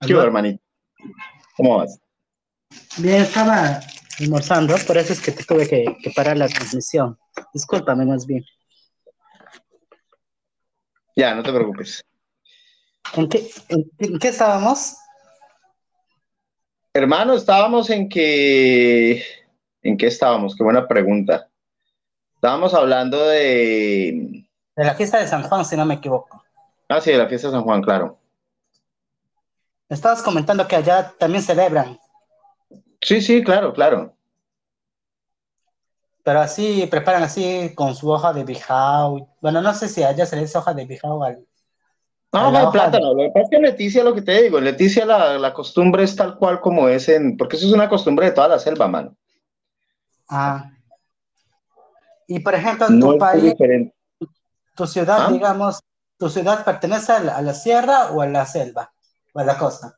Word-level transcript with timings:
¿Qué 0.00 0.12
hermanito? 0.12 0.62
¿Cómo 1.56 1.78
vas? 1.78 1.98
Bien, 2.98 3.22
estaba 3.22 3.80
almorzando, 4.20 4.76
por 4.86 4.96
eso 4.96 5.12
es 5.12 5.20
que 5.20 5.32
te 5.32 5.44
tuve 5.44 5.68
que, 5.68 6.10
parar 6.14 6.36
la 6.36 6.48
transmisión. 6.48 7.18
Discúlpame 7.52 8.04
más 8.04 8.26
bien. 8.26 8.44
Ya, 11.16 11.34
no 11.34 11.42
te 11.42 11.52
preocupes. 11.52 12.04
¿En 13.14 13.28
qué, 13.28 13.50
en, 13.68 14.18
qué 14.18 14.28
estábamos? 14.28 14.96
Hermano, 16.92 17.34
estábamos 17.34 17.90
en 17.90 18.08
que... 18.08 19.22
¿En 19.82 19.96
qué 19.96 20.06
estábamos? 20.06 20.54
Qué 20.54 20.62
buena 20.62 20.86
pregunta. 20.86 21.48
Estábamos 22.34 22.74
hablando 22.74 23.26
de... 23.26 24.44
De 24.76 24.84
la 24.84 24.94
fiesta 24.94 25.18
de 25.18 25.26
San 25.26 25.42
Juan, 25.42 25.64
si 25.64 25.76
no 25.76 25.84
me 25.84 25.94
equivoco. 25.94 26.44
Ah, 26.88 27.00
sí, 27.00 27.10
de 27.10 27.18
la 27.18 27.28
fiesta 27.28 27.48
de 27.48 27.54
San 27.54 27.64
Juan, 27.64 27.82
claro. 27.82 28.18
Estabas 29.88 30.22
comentando 30.22 30.68
que 30.68 30.76
allá 30.76 31.14
también 31.18 31.42
celebran. 31.42 31.98
Sí, 33.00 33.22
sí, 33.22 33.42
claro, 33.42 33.72
claro. 33.72 34.14
Pero 36.22 36.40
así, 36.40 36.86
preparan 36.90 37.22
así 37.22 37.72
con 37.74 37.94
su 37.94 38.10
hoja 38.10 38.34
de 38.34 38.44
bijao. 38.44 39.28
Bueno, 39.40 39.62
no 39.62 39.72
sé 39.72 39.88
si 39.88 40.02
allá 40.02 40.26
se 40.26 40.36
le 40.36 40.42
dice 40.42 40.58
hoja 40.58 40.74
de 40.74 40.84
bijao 40.84 41.24
al... 41.24 41.46
No, 42.30 42.50
no, 42.50 42.70
plátano. 42.70 43.14
Lo 43.14 43.22
que 43.22 43.28
pasa 43.28 43.44
es 43.44 43.50
que 43.50 43.56
en 43.56 43.62
Leticia, 43.62 44.04
lo 44.04 44.14
que 44.14 44.20
te 44.20 44.42
digo, 44.42 44.60
Leticia 44.60 45.06
la, 45.06 45.54
costumbre 45.54 46.02
es 46.04 46.14
tal 46.14 46.36
cual 46.36 46.60
como 46.60 46.86
es 46.88 47.08
en... 47.08 47.38
Porque 47.38 47.56
eso 47.56 47.66
es 47.66 47.72
una 47.72 47.88
costumbre 47.88 48.26
de 48.26 48.32
toda 48.32 48.48
la 48.48 48.58
selva, 48.58 48.86
mano. 48.88 49.16
Ah. 50.28 50.70
Y 52.26 52.40
por 52.40 52.54
ejemplo, 52.54 52.88
en 52.88 53.00
tu 53.00 53.16
país, 53.16 53.54
tu 54.74 54.86
ciudad, 54.86 55.28
¿Ah? 55.28 55.32
digamos, 55.32 55.80
¿tu 56.18 56.28
ciudad 56.28 56.62
pertenece 56.62 57.12
a 57.12 57.40
la 57.40 57.54
sierra 57.54 58.10
o 58.10 58.20
a 58.20 58.26
la 58.26 58.44
selva? 58.44 58.92
¿O 59.38 59.44
la 59.44 59.56
costa? 59.56 59.96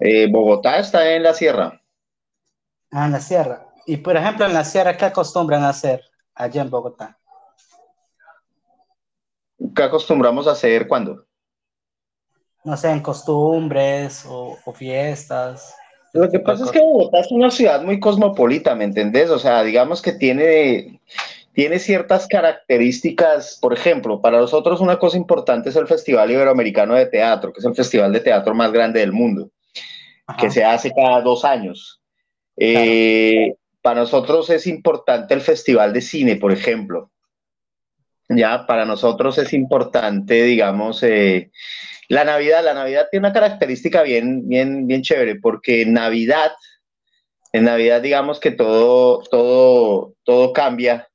Eh, 0.00 0.26
Bogotá 0.28 0.80
está 0.80 1.08
en 1.14 1.22
la 1.22 1.34
sierra. 1.34 1.80
Ah, 2.90 3.06
en 3.06 3.12
la 3.12 3.20
sierra. 3.20 3.68
Y 3.86 3.98
por 3.98 4.16
ejemplo, 4.16 4.44
en 4.44 4.54
la 4.54 4.64
sierra, 4.64 4.96
¿qué 4.96 5.04
acostumbran 5.04 5.62
a 5.62 5.68
hacer 5.68 6.02
allá 6.34 6.62
en 6.62 6.68
Bogotá? 6.68 7.16
¿Qué 9.72 9.82
acostumbramos 9.84 10.48
a 10.48 10.52
hacer 10.52 10.88
cuándo? 10.88 11.26
No 12.64 12.76
sé, 12.76 12.90
en 12.90 13.02
costumbres 13.02 14.26
o, 14.28 14.56
fiestas. 14.74 15.76
Lo 16.12 16.28
que 16.28 16.40
pasa 16.40 16.64
es 16.64 16.72
que 16.72 16.80
Bogotá 16.80 17.20
es 17.20 17.30
una 17.30 17.52
ciudad 17.52 17.82
muy 17.82 18.00
cosmopolita, 18.00 18.74
¿me 18.74 18.82
entendés? 18.82 19.30
O 19.30 19.38
sea, 19.38 19.62
digamos 19.62 20.02
que 20.02 20.10
tiene, 20.10 21.00
tiene 21.58 21.80
ciertas 21.80 22.28
características. 22.28 23.58
Por 23.60 23.74
ejemplo, 23.74 24.22
para 24.22 24.38
nosotros 24.38 24.80
una 24.80 24.96
cosa 24.96 25.16
importante 25.16 25.70
es 25.70 25.74
el 25.74 25.88
Festival 25.88 26.30
Iberoamericano 26.30 26.94
de 26.94 27.06
Teatro, 27.06 27.52
que 27.52 27.58
es 27.58 27.64
el 27.64 27.74
festival 27.74 28.12
de 28.12 28.20
teatro 28.20 28.54
más 28.54 28.70
grande 28.70 29.00
del 29.00 29.10
mundo 29.10 29.50
que 30.38 30.52
se 30.52 30.62
hace 30.62 30.92
cada 30.94 31.20
dos 31.20 31.44
años. 31.44 32.00
Eh, 32.56 33.56
para 33.82 34.02
nosotros 34.02 34.48
es 34.50 34.68
importante 34.68 35.34
el 35.34 35.40
Festival 35.40 35.92
de 35.92 36.00
Cine, 36.00 36.36
por 36.36 36.52
ejemplo. 36.52 37.10
Ya, 38.28 38.64
para 38.64 38.84
nosotros 38.84 39.36
es 39.38 39.52
importante, 39.52 40.44
digamos, 40.44 41.02
eh, 41.02 41.50
la 42.08 42.22
Navidad. 42.22 42.62
La 42.62 42.74
Navidad 42.74 43.08
tiene 43.10 43.26
una 43.26 43.34
característica 43.34 44.04
bien, 44.04 44.48
bien, 44.48 44.86
bien 44.86 45.02
chévere, 45.02 45.40
porque 45.40 45.82
en 45.82 45.94
Navidad, 45.94 46.52
en 47.52 47.64
Navidad, 47.64 48.00
digamos 48.00 48.38
que 48.38 48.52
todo, 48.52 49.24
todo, 49.28 50.14
todo 50.22 50.52
cambia. 50.52 51.08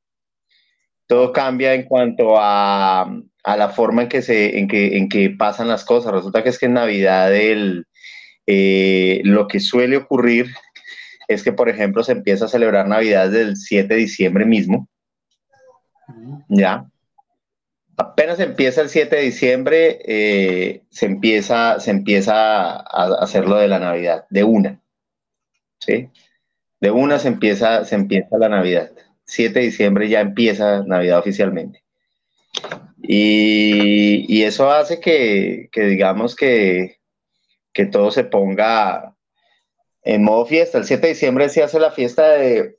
Todo 1.08 1.32
cambia 1.32 1.73
en 1.73 1.84
cuanto 1.84 2.36
a, 2.38 3.02
a 3.44 3.58
la 3.58 3.70
forma 3.70 4.04
en 4.04 4.09
que, 4.09 4.22
se, 4.22 4.58
en, 4.58 4.68
que, 4.68 4.98
en 4.98 5.09
que 5.09 5.30
pasan 5.30 5.68
las 5.68 5.84
cosas. 5.84 6.14
Resulta 6.14 6.44
que 6.44 6.50
es 6.50 6.58
que 6.58 6.68
en 6.68 6.73
Navidad 6.73 7.36
el, 7.36 7.86
eh, 8.48 9.22
lo 9.24 9.48
que 9.48 9.59
suele 9.59 9.98
ocurrir 9.98 10.48
es 11.28 11.44
que, 11.44 11.52
por 11.52 11.70
ejemplo, 11.70 12.04
se 12.04 12.14
empieza 12.14 12.46
a 12.46 12.50
celebrar 12.50 12.88
Navidad 12.88 13.30
del 13.30 13.58
7 13.58 13.94
de 13.94 14.00
diciembre 14.00 14.46
mismo. 14.46 14.88
¿Ya? 16.50 16.86
Apenas 17.96 18.40
empieza 18.40 18.81
el 18.81 18.90
7 18.90 19.16
de 19.16 19.22
diciembre, 19.22 20.00
eh, 20.06 20.84
se, 20.90 21.06
empieza, 21.06 21.80
se 21.80 21.91
empieza 21.91 22.75
a 22.75 23.16
hacer 23.22 23.47
lo 23.47 23.58
de 23.58 23.68
la 23.68 23.80
Navidad, 23.80 24.25
de 24.30 24.44
una. 24.44 24.81
¿Sí? 25.80 26.09
De 26.80 26.91
una 26.91 27.20
se 27.20 27.28
empieza, 27.28 27.85
se 27.85 27.96
empieza 27.96 28.38
la 28.38 28.50
Navidad. 28.50 28.91
7 29.25 29.59
de 29.59 29.66
diciembre 29.66 30.09
ya 30.09 30.22
empieza 30.22 30.84
Navidad 30.84 31.19
oficialmente. 31.19 31.84
Y, 33.01 34.44
eso 34.44 34.69
hace 34.69 35.00
que, 35.00 35.69
que 35.72 35.84
digamos 35.84 36.35
que, 36.35 36.97
que 37.73 37.85
todo 37.85 38.11
se 38.11 38.23
ponga 38.23 39.16
en 40.03 40.23
modo 40.23 40.45
fiesta. 40.45 40.78
El 40.78 40.85
7 40.85 41.01
de 41.01 41.13
diciembre 41.13 41.50
se 41.50 41.63
hace 41.63 41.79
la 41.79 41.91
fiesta 41.91 42.29
de, 42.34 42.78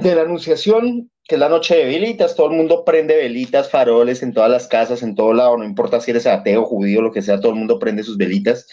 de 0.00 0.14
la 0.14 0.22
Anunciación, 0.22 1.10
que 1.24 1.34
es 1.34 1.38
la 1.38 1.48
noche 1.48 1.76
de 1.76 1.84
velitas. 1.84 2.34
Todo 2.34 2.50
el 2.50 2.56
mundo 2.56 2.84
prende 2.84 3.16
velitas, 3.16 3.70
faroles 3.70 4.22
en 4.22 4.32
todas 4.32 4.50
las 4.50 4.66
casas, 4.66 5.02
en 5.02 5.14
todo 5.14 5.32
lado. 5.32 5.56
No 5.56 5.64
importa 5.64 6.00
si 6.00 6.10
eres 6.10 6.26
ateo, 6.26 6.64
judío, 6.64 7.02
lo 7.02 7.12
que 7.12 7.22
sea, 7.22 7.40
todo 7.40 7.52
el 7.52 7.58
mundo 7.58 7.78
prende 7.78 8.02
sus 8.02 8.16
velitas. 8.16 8.66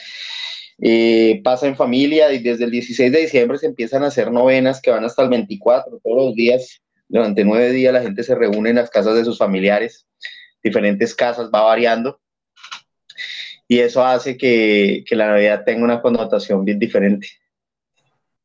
Eh, 0.82 1.42
pasa 1.44 1.68
en 1.68 1.76
familia 1.76 2.32
y 2.34 2.40
desde 2.40 2.66
el 2.66 2.72
16 2.72 3.12
de 3.12 3.22
diciembre 3.22 3.58
se 3.58 3.66
empiezan 3.66 4.04
a 4.04 4.08
hacer 4.08 4.32
novenas 4.32 4.82
que 4.82 4.92
van 4.92 5.06
hasta 5.06 5.24
el 5.24 5.30
24. 5.30 6.00
Todos 6.04 6.18
los 6.18 6.36
días, 6.36 6.82
durante 7.08 7.44
nueve 7.44 7.72
días, 7.72 7.94
la 7.94 8.02
gente 8.02 8.24
se 8.24 8.36
reúne 8.36 8.72
en 8.72 8.78
las 8.78 8.90
casas 8.90 9.16
de 9.16 9.26
sus 9.26 9.38
familiares. 9.38 10.06
Diferentes 10.64 11.16
casas, 11.16 11.50
va 11.54 11.62
variando 11.62 12.20
y 13.68 13.80
eso 13.80 14.04
hace 14.06 14.38
que, 14.38 15.04
la 15.12 15.28
Navidad 15.28 15.64
tenga 15.66 15.84
una 15.84 16.02
connotación 16.02 16.64
bien 16.66 16.80
diferente. 16.80 17.28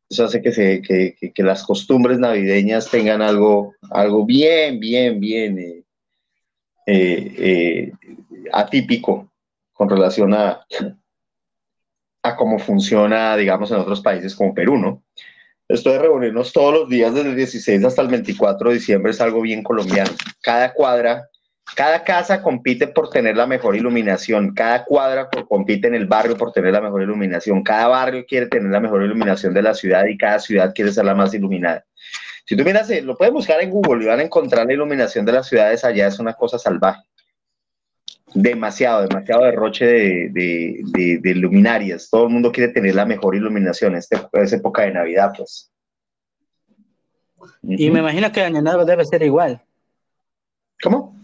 Eso 0.09 0.25
hace 0.25 0.43
que, 0.43 0.53
se, 0.53 0.83
que, 0.83 1.43
las 1.43 1.63
costumbres 1.63 2.19
navideñas 2.19 2.91
tengan 2.91 3.23
algo, 3.23 3.75
algo 3.91 4.25
bien, 4.25 4.81
bien, 4.81 5.21
bien 5.21 5.59
eh, 5.59 5.85
eh, 6.87 7.93
atípico 8.53 9.31
con 9.73 9.89
relación 9.89 10.35
a, 10.35 10.67
a 12.23 12.37
cómo 12.37 12.59
funciona, 12.59 13.37
digamos, 13.37 13.71
en 13.71 13.79
otros 13.79 14.01
países 14.01 14.35
como 14.35 14.55
Perú, 14.55 14.77
¿no? 14.79 15.03
Esto 15.69 15.91
de 15.91 16.01
reunirnos 16.01 16.53
todos 16.53 16.75
los 16.75 16.89
días 16.89 17.15
desde 17.15 17.31
el 17.31 17.37
16 17.37 17.85
hasta 17.85 18.03
el 18.03 18.09
24 18.09 18.69
de 18.69 18.75
diciembre 18.75 19.13
es 19.13 19.21
algo 19.21 19.41
bien 19.41 19.63
colombiano. 19.63 20.11
Cada 20.43 20.73
cuadra 20.73 21.31
cada 21.75 22.03
casa 22.03 22.43
compite 22.43 22.89
por 22.89 23.11
tener 23.11 23.37
la 23.37 23.47
mejor 23.47 23.77
iluminación, 23.77 24.55
cada 24.55 24.85
cuadra 24.85 25.29
compite 25.49 25.87
en 25.87 25.95
el 25.95 26.07
barrio 26.07 26.37
por 26.37 26.53
tener 26.53 26.73
la 26.73 26.81
mejor 26.81 27.03
iluminación, 27.03 27.63
cada 27.63 27.87
barrio 27.87 28.25
quiere 28.27 28.47
tener 28.47 28.71
la 28.71 28.81
mejor 28.81 29.03
iluminación 29.03 29.55
de 29.55 29.63
la 29.63 29.75
ciudad 29.75 30.05
y 30.07 30.19
cada 30.19 30.39
ciudad 30.41 30.73
quiere 30.75 30.93
ser 30.93 31.05
la 31.05 31.15
más 31.15 31.33
iluminada. 31.33 31.85
Si 32.45 32.57
tú 32.57 32.65
miras, 32.65 32.91
eh, 32.91 33.03
lo 33.03 33.17
puedes 33.17 33.33
buscar 33.33 33.61
en 33.61 33.71
Google 33.71 34.03
y 34.05 34.09
van 34.09 34.19
a 34.19 34.25
encontrar 34.25 34.67
la 34.67 34.73
iluminación 34.73 35.25
de 35.25 35.33
las 35.33 35.47
ciudades 35.47 35.85
allá, 35.85 36.09
es 36.09 36.19
una 36.19 36.35
cosa 36.35 36.59
salvaje. 36.59 37.03
Demasiado, 38.35 39.07
demasiado 39.07 39.45
derroche 39.45 39.87
de, 40.31 41.33
luminarias. 41.37 42.09
Todo 42.11 42.25
el 42.25 42.31
mundo 42.31 42.53
quiere 42.53 42.73
tener 42.73 42.95
la 42.95 43.05
mejor 43.05 43.35
iluminación. 43.35 43.97
Este, 43.97 44.17
es 44.33 44.53
época 44.53 44.83
de 44.83 44.93
Navidad, 44.93 45.33
pues. 45.37 45.73
Y 47.63 47.91
me 47.91 48.01
imagino 48.01 48.31
que 48.31 48.43
Año 48.43 48.63
Nuevo 48.63 48.85
debe 48.85 49.05
ser 49.05 49.23
igual. 49.23 49.63
¿Cómo? 50.83 51.17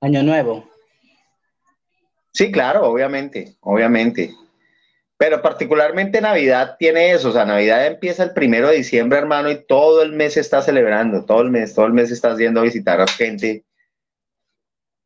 Año 0.00 0.22
Nuevo. 0.22 0.68
Sí, 2.32 2.52
claro, 2.52 2.86
obviamente, 2.86 3.56
obviamente. 3.60 4.32
Pero 5.16 5.42
particularmente 5.42 6.20
Navidad 6.20 6.76
tiene 6.78 7.10
eso, 7.10 7.30
o 7.30 7.32
sea, 7.32 7.44
Navidad 7.44 7.84
empieza 7.86 8.22
el 8.22 8.32
primero 8.32 8.68
de 8.68 8.76
diciembre, 8.76 9.18
hermano, 9.18 9.50
y 9.50 9.64
todo 9.66 10.02
el 10.02 10.12
mes 10.12 10.34
se 10.34 10.40
está 10.40 10.62
celebrando, 10.62 11.24
todo 11.24 11.42
el 11.42 11.50
mes, 11.50 11.74
todo 11.74 11.86
el 11.86 11.92
mes 11.92 12.12
estás 12.12 12.38
yendo 12.38 12.60
a 12.60 12.62
visitar 12.62 13.00
a 13.00 13.06
gente, 13.08 13.64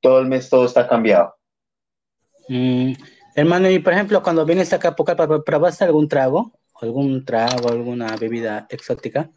todo 0.02 0.18
el 0.18 0.26
mes 0.26 0.50
todo 0.50 0.66
está 0.66 0.86
cambiado. 0.86 1.34
Mm, 2.48 2.92
hermano, 3.34 3.70
y 3.70 3.78
por 3.78 3.94
ejemplo, 3.94 4.22
cuando 4.22 4.44
vienes 4.44 4.72
acá 4.72 4.88
a 4.88 4.96
Pocal, 4.96 5.16
¿probaste 5.44 5.84
algún 5.84 6.08
trago? 6.08 6.52
¿Algún 6.80 7.24
trago, 7.24 7.70
alguna 7.70 8.16
bebida 8.16 8.66
exótica? 8.68 9.30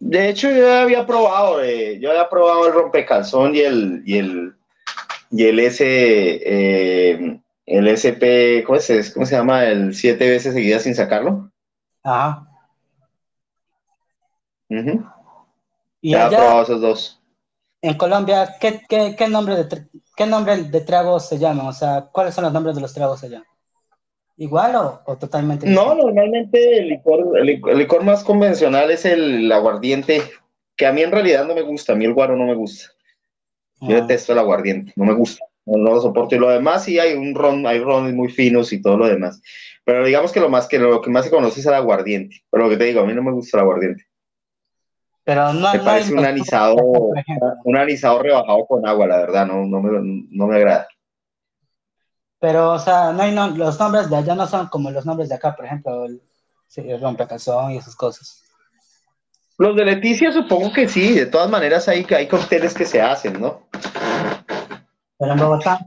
De 0.00 0.28
hecho, 0.30 0.50
yo 0.50 0.72
había 0.72 1.06
probado, 1.06 1.62
eh, 1.62 1.98
yo 2.00 2.10
había 2.10 2.28
probado 2.28 2.66
el 2.66 2.72
rompecalzón 2.72 3.54
y 3.54 3.60
el, 3.60 4.02
y 4.06 4.18
el, 4.18 4.54
y 5.30 5.44
el 5.44 5.58
S, 5.58 5.84
eh, 5.84 7.40
el 7.66 7.88
SP, 7.92 8.64
¿cómo, 8.64 8.78
es, 8.78 9.12
¿cómo 9.12 9.26
se 9.26 9.36
llama? 9.36 9.64
El 9.66 9.94
siete 9.94 10.30
veces 10.30 10.54
seguidas 10.54 10.84
sin 10.84 10.94
sacarlo. 10.94 11.50
Ajá. 12.02 12.48
¿Y 16.00 16.12
ya 16.12 16.28
probado 16.28 16.62
esos 16.62 16.80
dos. 16.80 17.20
En 17.80 17.94
Colombia, 17.96 18.56
¿qué, 18.60 18.80
qué, 18.88 19.14
qué 19.16 19.28
nombre 19.28 19.56
de, 19.56 19.88
¿qué 20.16 20.26
nombre 20.26 20.56
de 20.62 20.80
tragos 20.80 21.28
se 21.28 21.38
llaman? 21.38 21.66
O 21.66 21.72
sea, 21.72 22.08
¿cuáles 22.12 22.34
son 22.34 22.44
los 22.44 22.52
nombres 22.52 22.74
de 22.74 22.82
los 22.82 22.92
tragos 22.92 23.22
allá? 23.22 23.44
¿Igual 24.36 24.76
o, 24.76 25.16
totalmente 25.16 25.66
No, 25.68 25.96
normalmente 25.96 26.78
el 26.78 26.88
licor, 26.88 27.36
el, 27.38 27.78
licor 27.78 28.04
más 28.04 28.22
convencional 28.22 28.90
es 28.90 29.04
el 29.04 29.50
aguardiente, 29.50 30.22
que 30.76 30.86
a 30.86 30.92
mí 30.92 31.02
en 31.02 31.10
realidad 31.10 31.44
no 31.44 31.56
me 31.56 31.62
gusta, 31.62 31.92
a 31.92 31.96
mí 31.96 32.04
el 32.04 32.14
guaro 32.14 32.36
no 32.36 32.46
me 32.46 32.54
gusta. 32.54 32.86
Yo 33.80 33.96
ah. 33.96 34.00
detesto 34.00 34.32
el 34.32 34.38
aguardiente, 34.38 34.92
no 34.94 35.04
me 35.04 35.14
gusta. 35.14 35.44
no, 35.66 35.76
lo 35.76 36.00
soporto. 36.00 36.36
Y 36.36 36.38
lo 36.38 36.50
demás 36.50 36.84
sí 36.84 37.00
hay 37.00 37.14
un 37.14 37.34
ron, 37.34 37.66
hay 37.66 37.80
rones 37.80 38.14
muy 38.14 38.28
finos 38.28 38.72
y 38.72 38.80
todo 38.80 38.96
lo 38.96 39.08
demás. 39.08 39.40
Pero 39.84 40.04
digamos 40.04 40.32
que 40.32 40.40
lo 40.40 40.48
más 40.48 40.68
que 40.68 40.78
lo 40.78 41.00
que 41.00 41.10
más 41.10 41.24
se 41.24 41.30
conoce 41.30 41.60
es 41.60 41.66
el 41.66 41.74
aguardiente. 41.74 42.42
Pero 42.50 42.64
lo 42.64 42.70
que 42.70 42.76
te 42.76 42.84
digo, 42.84 43.00
a 43.00 43.06
mí 43.06 43.14
no 43.14 43.22
me 43.22 43.32
gusta 43.32 43.56
el 43.56 43.62
aguardiente. 43.62 44.07
Pero 45.28 45.52
no, 45.52 45.70
me 45.74 45.80
parece 45.80 46.14
un 46.14 46.24
anisado, 46.24 46.76
un 47.64 47.76
anisado 47.76 48.18
rebajado 48.22 48.64
con 48.66 48.88
agua, 48.88 49.06
la 49.06 49.18
verdad, 49.18 49.46
no, 49.46 49.66
no, 49.66 49.82
me, 49.82 50.26
no 50.30 50.46
me 50.46 50.56
agrada. 50.56 50.88
Pero, 52.40 52.72
o 52.72 52.78
sea, 52.78 53.12
no 53.12 53.20
hay 53.20 53.34
los 53.34 53.78
nombres 53.78 54.08
de 54.08 54.16
allá 54.16 54.34
no 54.34 54.46
son 54.46 54.68
como 54.68 54.90
los 54.90 55.04
nombres 55.04 55.28
de 55.28 55.34
acá, 55.34 55.54
por 55.54 55.66
ejemplo, 55.66 56.06
el, 56.06 56.22
el 56.76 56.98
rompecalzón 57.02 57.72
y 57.72 57.76
esas 57.76 57.94
cosas. 57.94 58.42
Los 59.58 59.76
de 59.76 59.84
Leticia 59.84 60.32
supongo 60.32 60.72
que 60.72 60.88
sí, 60.88 61.12
de 61.12 61.26
todas 61.26 61.50
maneras 61.50 61.86
hay, 61.88 62.06
hay 62.08 62.26
cócteles 62.26 62.72
que 62.72 62.86
se 62.86 63.02
hacen, 63.02 63.38
¿no? 63.38 63.68
Pero 65.18 65.32
en 65.32 65.38
Bogotá. 65.38 65.84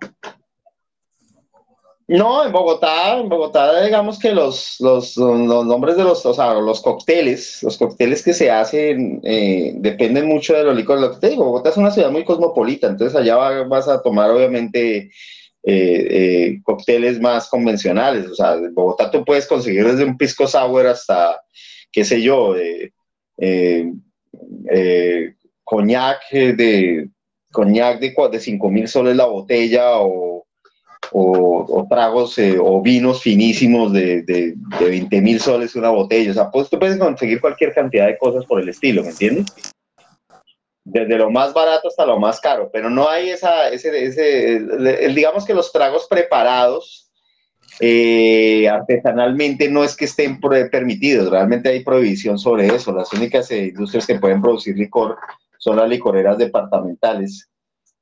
No, 2.11 2.45
en 2.45 2.51
Bogotá, 2.51 3.19
en 3.19 3.29
Bogotá, 3.29 3.85
digamos 3.85 4.19
que 4.19 4.33
los, 4.33 4.75
los, 4.81 5.17
nombres 5.17 5.95
de 5.95 6.03
los, 6.03 6.25
o 6.25 6.33
sea, 6.33 6.55
los 6.55 6.81
cócteles, 6.81 7.63
los 7.63 7.77
cócteles 7.77 8.21
que 8.21 8.33
se 8.33 8.51
hacen 8.51 9.21
eh, 9.23 9.71
dependen 9.77 10.27
mucho 10.27 10.53
de 10.53 10.65
los 10.65 10.75
licores. 10.75 11.01
Lo 11.01 11.13
que 11.13 11.19
te 11.21 11.29
digo, 11.29 11.45
Bogotá 11.45 11.69
es 11.69 11.77
una 11.77 11.89
ciudad 11.89 12.11
muy 12.11 12.25
cosmopolita, 12.25 12.87
entonces 12.87 13.17
allá 13.17 13.37
vas 13.63 13.87
a 13.87 14.01
tomar 14.01 14.29
obviamente 14.29 14.97
eh, 14.97 15.11
eh, 15.63 16.59
cócteles 16.63 17.21
más 17.21 17.47
convencionales. 17.47 18.27
O 18.27 18.35
sea, 18.35 18.55
en 18.55 18.73
Bogotá 18.73 19.09
tú 19.09 19.23
puedes 19.23 19.47
conseguir 19.47 19.85
desde 19.85 20.03
un 20.03 20.17
pisco 20.17 20.47
sour 20.47 20.87
hasta, 20.87 21.39
qué 21.93 22.03
sé 22.03 22.21
yo, 22.21 22.55
coñac 25.63 26.29
de 26.29 27.07
coñac 27.53 27.99
de, 28.01 28.13
de 28.31 28.39
5 28.41 28.69
mil 28.69 28.87
soles 28.89 29.15
la 29.15 29.25
botella 29.27 30.01
o, 30.01 30.30
o, 31.13 31.87
tragos 31.89 32.37
eh, 32.37 32.57
o 32.59 32.81
vinos 32.81 33.21
finísimos 33.21 33.91
de, 33.91 34.21
de, 34.23 34.55
de 34.79 34.85
20 34.85 35.21
mil 35.21 35.39
soles 35.39 35.75
una 35.75 35.89
botella. 35.89 36.31
O 36.31 36.33
sea, 36.33 36.49
pues 36.49 36.69
tú 36.69 36.79
puedes 36.79 36.97
conseguir 36.97 37.41
cualquier 37.41 37.73
cantidad 37.73 38.07
de 38.07 38.17
cosas 38.17 38.45
por 38.45 38.61
el 38.61 38.69
estilo, 38.69 39.03
¿me 39.03 39.09
entiendes? 39.09 39.45
Desde 40.83 41.17
lo 41.17 41.29
más 41.29 41.53
barato 41.53 41.87
hasta 41.87 42.05
lo 42.05 42.19
más 42.19 42.39
caro, 42.39 42.69
pero 42.73 42.89
no 42.89 43.07
hay 43.07 43.29
esa, 43.29 43.69
ese, 43.69 44.03
ese 44.03 44.59
digamos 45.13 45.45
que 45.45 45.53
los 45.53 45.71
tragos 45.71 46.07
preparados 46.09 47.11
eh, 47.79 48.67
artesanalmente 48.67 49.69
no 49.69 49.83
es 49.83 49.95
que 49.95 50.05
estén 50.05 50.39
permitidos, 50.39 51.29
realmente 51.29 51.69
hay 51.69 51.83
prohibición 51.83 52.37
sobre 52.39 52.67
eso. 52.67 52.91
Las 52.91 53.13
únicas 53.13 53.49
eh, 53.51 53.67
industrias 53.67 54.07
que 54.07 54.19
pueden 54.19 54.41
producir 54.41 54.75
licor 54.75 55.17
son 55.57 55.77
las 55.77 55.87
licoreras 55.87 56.37
departamentales, 56.37 57.50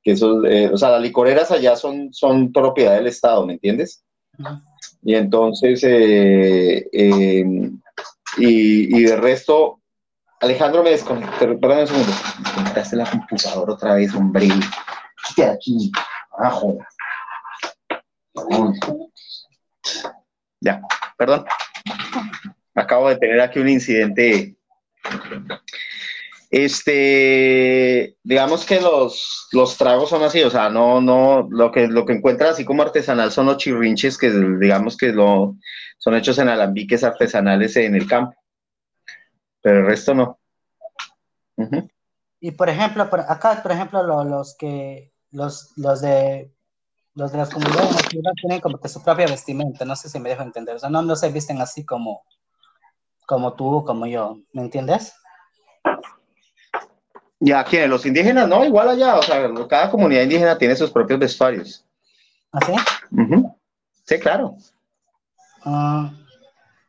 que 0.03 0.11
eso, 0.11 0.45
eh, 0.45 0.69
o 0.71 0.77
sea, 0.77 0.89
las 0.89 1.01
licoreras 1.01 1.51
allá 1.51 1.75
son, 1.75 2.13
son 2.13 2.51
propiedad 2.51 2.95
del 2.95 3.07
Estado, 3.07 3.45
¿me 3.45 3.53
entiendes? 3.53 4.03
Y 5.03 5.15
entonces, 5.15 5.83
eh, 5.83 6.87
em, 6.91 7.79
y, 8.37 8.97
y, 8.97 9.03
de 9.03 9.15
resto, 9.17 9.81
Alejandro 10.39 10.83
me 10.83 10.91
desconectó, 10.91 11.59
perdón 11.59 11.79
un 11.79 11.87
segundo, 11.87 12.13
desconectaste 12.43 12.95
la 12.95 13.09
computadora 13.09 13.73
otra 13.73 13.95
vez, 13.95 14.13
hombre, 14.15 14.47
de 15.35 15.43
aquí, 15.43 15.91
abajo. 16.37 16.77
Ya, 20.61 20.81
perdón. 21.17 21.45
Acabo 22.75 23.09
de 23.09 23.17
tener 23.17 23.41
aquí 23.41 23.59
un 23.59 23.69
incidente 23.69 24.55
este, 26.49 28.17
digamos 28.23 28.65
que 28.65 28.81
los, 28.81 29.47
los 29.51 29.77
tragos 29.77 30.09
son 30.09 30.23
así, 30.23 30.41
o 30.41 30.49
sea, 30.49 30.69
no, 30.69 30.99
no, 30.99 31.47
lo 31.49 31.71
que, 31.71 31.87
lo 31.87 32.05
que 32.05 32.13
encuentras 32.13 32.51
así 32.51 32.65
como 32.65 32.81
artesanal 32.81 33.31
son 33.31 33.45
los 33.45 33.57
chirrinches 33.57 34.17
que 34.17 34.31
digamos 34.31 34.97
que 34.97 35.11
lo, 35.11 35.55
son 35.99 36.15
hechos 36.15 36.39
en 36.39 36.49
alambiques 36.49 37.03
artesanales 37.03 37.75
en 37.75 37.95
el 37.95 38.07
campo, 38.07 38.35
pero 39.61 39.79
el 39.79 39.85
resto 39.85 40.15
no. 40.15 40.39
Y 42.39 42.51
por 42.51 42.69
ejemplo, 42.69 43.03
acá, 43.03 43.61
por 43.61 43.71
ejemplo, 43.71 44.23
los 44.23 44.55
que, 44.57 45.11
los, 45.31 45.73
los 45.77 46.01
de 46.01 46.51
los 47.15 47.31
de 47.31 47.37
las 47.37 47.49
comunidades 47.49 48.07
tienen 48.07 48.61
como 48.61 48.79
que 48.79 48.87
su 48.87 49.03
propia 49.03 49.25
vestimenta, 49.25 49.83
no 49.83 49.95
sé 49.95 50.09
si 50.09 50.19
me 50.19 50.29
dejo 50.29 50.41
entender, 50.41 50.75
o 50.75 50.79
sea, 50.79 50.89
no, 50.89 51.01
no 51.01 51.15
se 51.15 51.29
visten 51.29 51.59
así 51.59 51.85
como, 51.85 52.23
como 53.27 53.53
tú, 53.53 53.83
como 53.85 54.07
yo, 54.07 54.39
¿me 54.53 54.61
entiendes? 54.61 55.13
Ya, 57.39 57.63
¿quiénes? 57.63 57.89
Los 57.89 58.05
indígenas, 58.05 58.47
no, 58.47 58.65
igual 58.65 58.89
allá, 58.89 59.15
o 59.17 59.21
sea, 59.21 59.49
cada 59.69 59.89
comunidad 59.89 60.23
indígena 60.23 60.57
tiene 60.57 60.75
sus 60.75 60.91
propios 60.91 61.19
vestuarios. 61.19 61.85
¿Ah, 62.51 62.59
sí? 62.65 62.73
Sí, 64.05 64.19
claro. 64.19 64.55
Ah, 65.63 66.11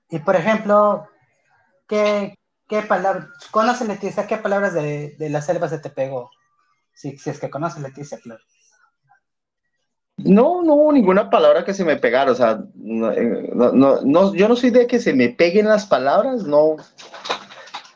y 0.08 0.18
por 0.18 0.34
ejemplo, 0.34 1.08
¿qué, 1.86 2.34
qué 2.68 2.82
palabras, 2.82 3.28
conoce 3.50 3.86
Leticia, 3.86 4.26
qué 4.26 4.38
palabras 4.38 4.74
de, 4.74 5.14
de 5.18 5.30
la 5.30 5.40
selva 5.40 5.68
se 5.68 5.78
te 5.78 5.90
pegó? 5.90 6.30
Si, 6.94 7.16
si 7.16 7.30
es 7.30 7.38
que 7.38 7.50
conoce 7.50 7.80
Leticia, 7.80 8.18
claro. 8.18 8.42
No, 10.16 10.62
no 10.62 10.92
ninguna 10.92 11.30
palabra 11.30 11.64
que 11.64 11.72
se 11.74 11.84
me 11.84 11.96
pegara, 11.96 12.32
o 12.32 12.34
sea, 12.34 12.52
eh, 12.52 13.50
no, 13.54 14.00
no, 14.02 14.34
yo 14.34 14.48
no 14.48 14.56
soy 14.56 14.70
de 14.70 14.86
que 14.86 14.98
se 14.98 15.14
me 15.14 15.30
peguen 15.30 15.68
las 15.68 15.86
palabras, 15.86 16.42
no, 16.42 16.76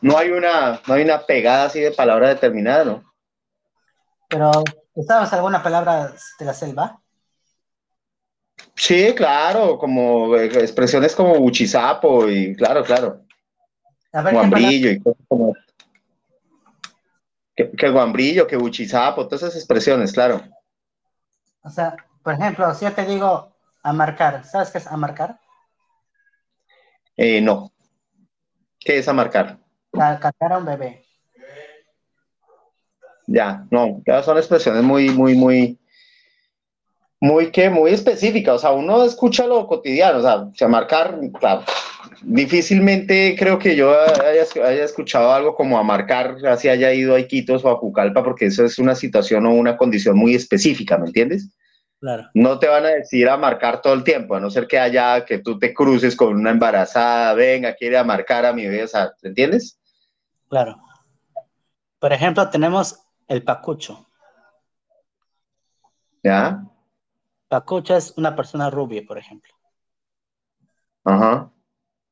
no 0.01 0.17
hay 0.17 0.31
una, 0.31 0.81
no 0.87 0.93
hay 0.93 1.03
una 1.03 1.25
pegada 1.25 1.65
así 1.65 1.79
de 1.79 1.91
palabra 1.91 2.29
determinada, 2.29 2.85
¿no? 2.85 3.13
Pero, 4.29 4.51
¿sabes 5.07 5.31
alguna 5.33 5.61
palabra 5.61 6.13
de 6.39 6.45
la 6.45 6.53
selva? 6.53 6.99
Sí, 8.75 9.13
claro, 9.15 9.77
como 9.77 10.35
expresiones 10.35 11.15
como 11.15 11.39
buchizapo 11.39 12.27
y 12.29 12.55
claro, 12.55 12.83
claro. 12.83 13.21
guambrillo 14.11 14.91
y 14.91 14.99
cosas 14.99 15.23
como. 15.27 15.53
Que, 17.55 17.71
que 17.71 17.89
guambrillo, 17.89 18.47
que 18.47 18.57
buchizapo, 18.57 19.27
todas 19.27 19.43
esas 19.43 19.55
expresiones, 19.55 20.11
claro. 20.11 20.41
O 21.63 21.69
sea, 21.69 21.95
por 22.21 22.33
ejemplo, 22.33 22.73
si 22.73 22.85
yo 22.85 22.93
te 22.93 23.05
digo 23.05 23.55
amarcar, 23.81 24.43
¿sabes 24.45 24.71
qué 24.71 24.79
es 24.79 24.87
amarcar? 24.87 25.39
Eh, 27.15 27.39
no. 27.39 27.71
¿Qué 28.79 28.97
es 28.97 29.07
amarcar? 29.07 29.57
Cantar 29.95 30.53
a 30.53 30.57
un 30.57 30.65
bebé. 30.65 31.05
Ya, 33.27 33.65
no, 33.71 34.01
ya 34.05 34.21
son 34.21 34.37
expresiones 34.37 34.83
muy, 34.83 35.09
muy, 35.09 35.35
muy, 35.35 35.79
muy 37.19 37.51
que, 37.51 37.69
muy 37.69 37.91
específicas. 37.91 38.55
O 38.55 38.59
sea, 38.59 38.71
uno 38.71 39.03
escucha 39.03 39.47
lo 39.47 39.65
cotidiano, 39.67 40.19
o 40.19 40.21
sea, 40.21 40.47
se 40.53 40.67
marcar, 40.67 41.19
claro. 41.39 41.63
Difícilmente 42.21 43.35
creo 43.37 43.59
que 43.59 43.75
yo 43.75 43.93
haya, 43.99 44.83
escuchado 44.83 45.33
algo 45.33 45.55
como 45.55 45.77
a 45.77 45.83
marcar, 45.83 46.37
así 46.47 46.69
haya 46.69 46.93
ido 46.93 47.15
a 47.15 47.19
Iquitos 47.19 47.65
o 47.65 47.69
a 47.69 47.77
Jucalpa, 47.77 48.23
porque 48.23 48.45
eso 48.45 48.63
es 48.63 48.79
una 48.79 48.95
situación 48.95 49.45
o 49.45 49.53
una 49.53 49.75
condición 49.75 50.17
muy 50.17 50.35
específica, 50.35 50.97
¿me 50.97 51.07
entiendes? 51.07 51.49
Claro. 51.99 52.29
No 52.33 52.59
te 52.59 52.67
van 52.67 52.85
a 52.85 52.89
decir 52.89 53.27
a 53.27 53.37
marcar 53.37 53.81
todo 53.81 53.93
el 53.93 54.03
tiempo, 54.03 54.35
a 54.35 54.39
no 54.39 54.49
ser 54.51 54.67
que 54.67 54.77
haya, 54.77 55.25
que 55.25 55.39
tú 55.39 55.57
te 55.57 55.73
cruces 55.73 56.15
con 56.15 56.35
una 56.35 56.51
embarazada, 56.51 57.33
venga, 57.33 57.73
quiere 57.73 57.97
a 57.97 58.03
marcar 58.03 58.45
a 58.45 58.53
mi 58.53 58.63
bebé, 58.63 58.83
o 58.83 58.87
sea, 58.87 59.11
entiendes? 59.23 59.79
Claro. 60.55 60.77
Por 61.99 62.13
ejemplo, 62.13 62.49
tenemos 62.49 62.97
el 63.27 63.43
pacucho. 63.43 64.07
¿Ya? 66.23 66.65
Pacucho 67.49 67.97
es 67.97 68.13
una 68.15 68.37
persona 68.37 68.69
rubia, 68.69 69.03
por 69.05 69.17
ejemplo. 69.17 69.53
Ajá. 71.03 71.51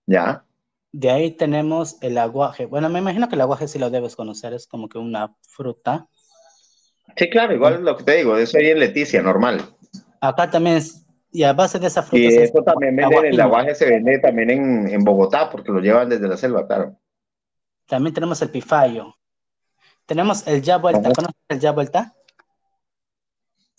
¿Ya? 0.08 0.44
De 0.92 1.10
ahí 1.10 1.32
tenemos 1.32 1.96
el 2.02 2.18
aguaje. 2.18 2.66
Bueno, 2.66 2.90
me 2.90 3.00
imagino 3.00 3.30
que 3.30 3.36
el 3.36 3.42
aguaje 3.42 3.70
sí 3.70 3.80
lo 3.80 3.90
debes 3.90 4.18
conocer, 4.18 4.52
es 4.52 4.68
como 4.68 4.90
que 4.90 4.98
una 4.98 5.34
fruta. 5.48 6.10
Sí, 7.16 7.30
claro, 7.30 7.54
igual 7.54 7.86
lo 7.86 7.96
que 7.96 8.04
te 8.04 8.18
digo, 8.18 8.36
eso 8.36 8.58
ahí 8.58 8.72
en 8.72 8.80
Leticia, 8.80 9.22
normal. 9.22 9.62
Acá 10.20 10.52
también 10.52 10.76
es, 10.76 11.06
y 11.32 11.44
a 11.44 11.54
base 11.54 11.80
de 11.80 11.88
esa 11.88 12.04
fruta. 12.04 12.18
Y 12.18 12.28
eso 12.28 12.62
también 12.62 12.98
vende, 12.98 13.30
el 13.30 13.40
aguaje 13.40 13.74
se 13.74 13.90
vende 13.90 14.20
también 14.20 14.50
en, 14.50 14.90
en 14.90 15.02
Bogotá, 15.06 15.50
porque 15.50 15.72
lo 15.72 15.80
llevan 15.80 16.10
desde 16.10 16.28
la 16.28 16.36
selva, 16.36 16.68
claro. 16.68 16.98
También 17.88 18.14
tenemos 18.14 18.42
el 18.42 18.50
pifayo. 18.50 19.16
Tenemos 20.06 20.46
el 20.48 20.62
ya 20.62 20.78
vuelta. 20.78 21.12
¿Conoces 21.14 21.36
el 21.50 21.60
ya 21.60 21.72
vuelta? 21.72 22.16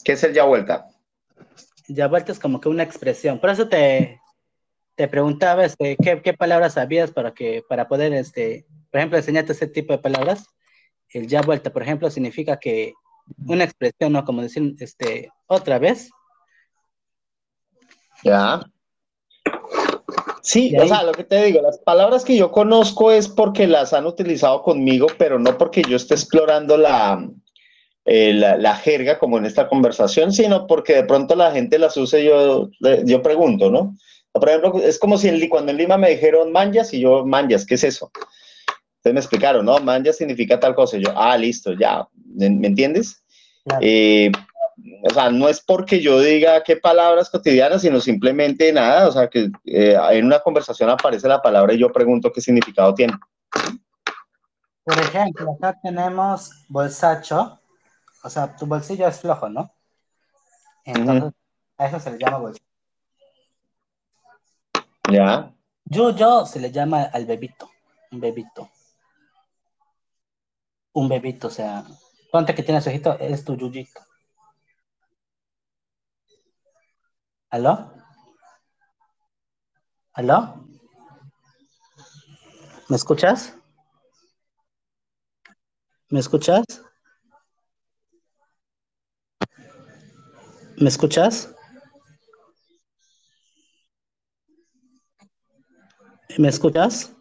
¿Qué 0.05 0.13
es 0.13 0.25
el 0.25 0.33
ya 0.33 0.45
vuelta? 0.45 0.89
El 1.89 1.95
ya 1.95 2.09
vuelta 2.09 2.33
es 2.33 2.39
como 2.39 2.61
que 2.61 2.69
una 2.69 2.83
expresión. 2.83 3.39
Por 3.39 3.51
eso 3.51 3.69
te, 3.69 4.21
te 4.95 5.09
preguntaba 5.09 5.65
este, 5.65 5.97
¿qué, 5.97 6.23
qué, 6.23 6.35
palabras 6.35 6.75
sabías 6.75 7.11
para, 7.11 7.35
que, 7.35 7.63
para 7.69 7.89
poder, 7.89 8.13
este, 8.13 8.67
por 8.91 8.99
ejemplo, 8.99 9.19
enseñarte 9.19 9.53
ese 9.53 9.67
tipo 9.67 9.93
de 9.93 9.99
palabras. 9.99 10.47
El 11.09 11.27
ya 11.27 11.43
vuelta, 11.43 11.73
por 11.73 11.83
ejemplo, 11.83 12.11
significa 12.11 12.59
que 12.59 12.95
una 13.47 13.65
expresión, 13.65 14.13
¿no? 14.13 14.25
Como 14.25 14.43
decir, 14.43 14.75
este, 14.79 15.31
otra 15.47 15.79
vez. 15.79 16.11
Ya. 18.23 18.61
Sí, 20.45 20.77
o 20.77 20.87
sea, 20.87 21.03
lo 21.03 21.13
que 21.13 21.25
te 21.25 21.43
digo, 21.43 21.63
las 21.63 21.79
palabras 21.79 22.23
que 22.23 22.37
yo 22.37 22.53
conozco 22.53 23.11
es 23.11 23.29
porque 23.29 23.67
las 23.67 23.95
han 23.95 24.05
utilizado 24.05 24.63
conmigo, 24.63 25.07
pero 25.17 25.39
no 25.39 25.57
porque 25.57 25.83
yo 25.89 25.97
esté 25.97 26.13
explorando 26.13 26.77
la, 26.77 27.27
eh, 28.05 28.35
la, 28.35 28.77
jerga 28.77 29.19
como 29.19 29.39
en 29.39 29.47
esta 29.47 29.67
conversación, 29.67 30.33
sino 30.33 30.67
porque 30.67 30.97
de 30.97 31.05
pronto 31.05 31.35
la 31.35 31.51
gente 31.51 31.79
las 31.79 31.97
use, 31.97 32.23
yo, 32.23 32.69
yo 33.07 33.23
pregunto, 33.23 33.71
¿no? 33.71 33.97
Por 34.33 34.47
ejemplo, 34.51 34.83
es 34.83 34.99
como 34.99 35.17
si 35.17 35.49
cuando 35.49 35.73
en 35.73 35.79
Lima 35.79 35.97
me 35.97 36.11
dijeron 36.11 36.53
manjas 36.53 36.93
y 36.93 37.01
yo, 37.01 37.25
manjas, 37.25 37.65
¿qué 37.65 37.77
es 37.77 37.85
eso? 37.85 38.11
Entonces 38.97 39.15
me 39.15 39.21
explicaron, 39.21 39.65
no, 39.65 39.79
manjas 39.79 40.19
significa 40.19 40.61
tal 40.61 40.75
cosa. 40.75 40.99
Y 40.99 41.05
yo, 41.05 41.13
ah, 41.17 41.39
listo, 41.39 41.73
ya, 41.73 42.07
¿me, 42.35 42.67
entiendes? 42.67 43.25
Eh, 43.81 44.31
o 45.03 45.11
sea, 45.13 45.31
no 45.31 45.49
es 45.49 45.61
porque 45.61 46.01
yo 46.01 46.21
diga 46.21 46.63
qué 46.63 46.77
palabras 46.77 47.31
cotidianas, 47.31 47.83
sino 47.83 48.01
simplemente 48.01 48.73
nada, 48.73 49.09
o 49.09 49.13
sea, 49.13 49.29
que 49.29 49.51
eh, 49.65 49.97
en 50.11 50.27
una 50.27 50.41
conversación 50.41 50.91
aparece 50.91 51.29
la 51.29 51.41
palabra 51.41 51.75
y 51.75 51.79
yo 51.79 51.93
pregunto 51.93 52.33
qué 52.33 52.41
significado 52.41 52.95
tiene. 52.95 53.15
Por 54.85 54.99
ejemplo, 54.99 55.57
acá 55.57 55.79
tenemos 55.83 56.51
bolsacho, 56.69 57.61
o 58.23 58.31
sea, 58.31 58.55
tu 58.55 58.67
bolsillo 58.67 59.07
es 59.07 59.21
flojo, 59.21 59.49
¿no? 59.49 59.73
Entonces, 60.85 61.33
a 61.79 61.87
eso 61.87 62.01
se 62.01 62.11
le 62.11 62.19
llama 62.19 62.39
bolsillo. 62.39 62.67
Ya. 65.11 65.55
Yo, 65.85 66.11
yo 66.11 66.47
se 66.47 66.61
le 66.61 66.71
llama 66.71 67.05
al 67.05 67.27
bebito, 67.27 67.71
un 68.11 68.21
bebito. 68.21 68.71
Un 70.93 71.09
bebito, 71.09 71.49
o 71.49 71.51
sea, 71.51 71.85
ponte 72.31 72.55
que 72.55 72.63
tiene 72.63 72.81
su 72.81 72.91
hijito, 72.91 73.19
es 73.19 73.45
tu 73.45 73.57
yuyito. 73.57 74.01
¿Aló? 77.55 77.89
¿Aló? 80.15 80.67
¿Me 82.89 82.97
escuchas? 82.97 83.57
¿Me 86.09 86.19
escuchas? 86.19 86.65
¿Me 90.79 90.89
escuchas? 90.89 91.55
¿Me 96.37 96.49
escuchas? 96.49 97.15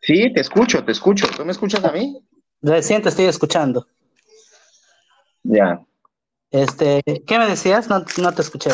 Sí, 0.00 0.32
te 0.32 0.40
escucho, 0.40 0.82
te 0.86 0.92
escucho. 0.92 1.26
¿Tú 1.36 1.44
me 1.44 1.52
escuchas 1.52 1.84
a 1.84 1.92
mí? 1.92 2.18
Recién 2.62 3.02
te 3.02 3.10
estoy 3.10 3.26
escuchando. 3.26 3.86
Ya. 5.42 5.84
Este, 6.50 7.02
¿qué 7.26 7.38
me 7.38 7.46
decías? 7.46 7.90
No, 7.90 8.02
te 8.32 8.40
escuché. 8.40 8.70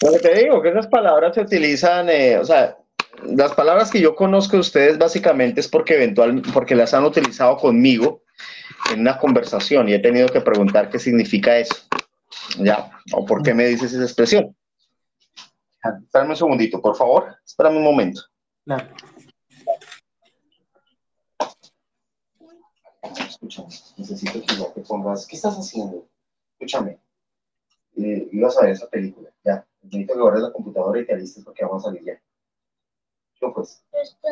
Bueno, 0.00 0.18
te 0.18 0.34
digo 0.34 0.60
que 0.60 0.68
esas 0.70 0.86
palabras 0.88 1.34
se 1.34 1.40
utilizan, 1.40 2.10
eh, 2.10 2.38
o 2.38 2.44
sea, 2.44 2.76
las 3.24 3.54
palabras 3.54 3.90
que 3.90 4.00
yo 4.00 4.14
conozco 4.14 4.56
de 4.56 4.60
ustedes 4.60 4.98
básicamente 4.98 5.60
es 5.60 5.68
porque 5.68 5.94
eventualmente, 5.94 6.50
porque 6.52 6.74
las 6.74 6.92
han 6.92 7.04
utilizado 7.04 7.56
conmigo 7.56 8.22
en 8.92 9.00
una 9.00 9.18
conversación 9.18 9.88
y 9.88 9.94
he 9.94 9.98
tenido 9.98 10.28
que 10.28 10.40
preguntar 10.40 10.90
qué 10.90 10.98
significa 10.98 11.56
eso. 11.56 11.74
Ya, 12.58 12.90
o 13.12 13.24
por 13.24 13.42
qué 13.42 13.54
me 13.54 13.66
dices 13.66 13.92
esa 13.92 14.04
expresión. 14.04 14.54
Espérame 15.82 16.30
un 16.30 16.36
segundito, 16.36 16.80
por 16.80 16.96
favor. 16.96 17.36
Espérame 17.44 17.76
un 17.76 17.84
momento. 17.84 18.22
Escúchame, 23.28 23.68
necesito 23.96 24.32
que 24.42 24.80
te 24.80 24.80
pongas. 24.86 25.26
¿Qué 25.26 25.36
estás 25.36 25.54
haciendo? 25.54 26.08
Escúchame. 26.52 26.98
Eh, 27.96 28.28
ibas 28.32 28.58
a 28.58 28.62
ver 28.62 28.70
esa 28.72 28.88
película. 28.88 29.30
Ya. 29.44 29.66
Necesito 29.86 30.14
que 30.14 30.20
guardes 30.20 30.42
la 30.42 30.52
computadora 30.52 31.00
y 31.00 31.06
te 31.06 31.14
alistes 31.14 31.44
porque 31.44 31.64
vamos 31.64 31.84
a 31.84 31.88
salir 31.88 32.04
ya. 32.04 32.20
Yo 33.40 33.52
pues. 33.52 33.84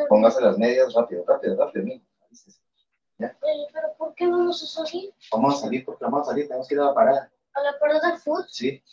Póngase 0.09 0.41
las 0.41 0.57
medias 0.57 0.93
rápido, 0.93 1.23
rápido, 1.25 1.55
rápido, 1.55 1.85
mijo. 1.85 2.05
¿Ya? 3.17 3.37
Pero 3.39 3.95
¿por 3.97 4.13
qué 4.15 4.27
vamos 4.27 4.61
a 4.61 4.65
salir? 4.65 5.13
Vamos 5.31 5.55
a 5.55 5.57
salir 5.61 5.85
porque 5.85 6.03
vamos 6.03 6.21
a 6.23 6.31
salir, 6.31 6.47
tenemos 6.47 6.67
que 6.67 6.75
ir 6.75 6.81
a 6.81 6.85
la 6.85 6.93
parada. 6.93 7.31
¿A 7.53 7.61
la 7.61 7.79
parada 7.79 8.17
fútbol? 8.17 8.45
Sí. 8.49 8.83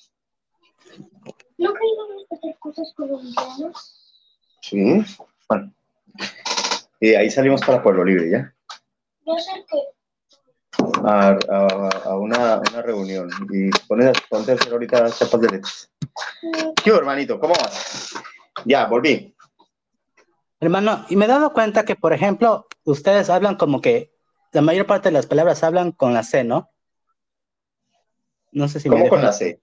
¿No 1.59 1.75
que 1.75 1.81
íbamos 1.87 2.27
a 2.31 2.35
hacer 2.35 2.59
cosas 2.59 2.93
colombianas? 2.95 4.29
Sí, 4.61 5.05
bueno. 5.49 5.73
Y 7.01 7.15
ahí 7.15 7.31
salimos 7.31 7.61
para 7.63 7.83
Pueblo 7.83 8.05
Libre, 8.05 8.31
¿ya? 8.31 8.55
¿Ya 9.27 9.39
sé 9.39 9.67
qué? 9.69 9.79
A, 11.05 11.37
a, 11.49 11.89
a 12.05 12.17
una, 12.17 12.59
una, 12.59 12.83
reunión 12.83 13.29
y 13.51 13.71
pones, 13.89 14.13
ponte 14.31 14.53
a 14.53 14.55
hacer 14.55 14.73
ahorita 14.73 15.11
chapas 15.11 15.41
de 15.41 15.51
letras. 15.51 15.92
¿Qué 16.83 16.91
hermanito? 16.91 17.39
¿Cómo 17.39 17.55
vas? 17.55 18.15
Ya, 18.65 18.87
volví. 18.87 19.35
Hermano, 20.61 21.07
y 21.09 21.17
me 21.17 21.25
he 21.25 21.29
dado 21.29 21.53
cuenta 21.53 21.85
que, 21.85 21.97
por 21.97 22.13
ejemplo, 22.13 22.67
ustedes 22.85 23.31
hablan 23.31 23.57
como 23.57 23.81
que 23.81 24.13
la 24.53 24.63
mayor 24.63 24.87
parte 24.87 25.09
de 25.09 25.15
las 25.15 25.27
palabras 25.27 25.65
hablan 25.65 25.93
con 25.93 26.15
la 26.15 26.23
C, 26.23 26.45
¿no? 26.45 26.71
No 28.53 28.69
sé 28.69 28.79
si 28.79 28.89
¿Cómo 28.89 29.09
con 29.09 29.23
la 29.23 29.33
C? 29.33 29.61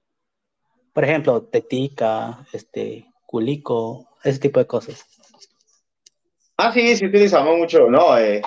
Por 0.91 1.03
ejemplo, 1.03 1.43
tetica, 1.43 2.45
este, 2.51 3.05
culico, 3.25 4.09
ese 4.23 4.39
tipo 4.39 4.59
de 4.59 4.67
cosas. 4.67 5.05
Ah, 6.57 6.73
sí, 6.73 6.97
sí 6.97 7.05
utilizamos 7.05 7.57
mucho. 7.57 7.89
No, 7.89 8.17
eh, 8.17 8.41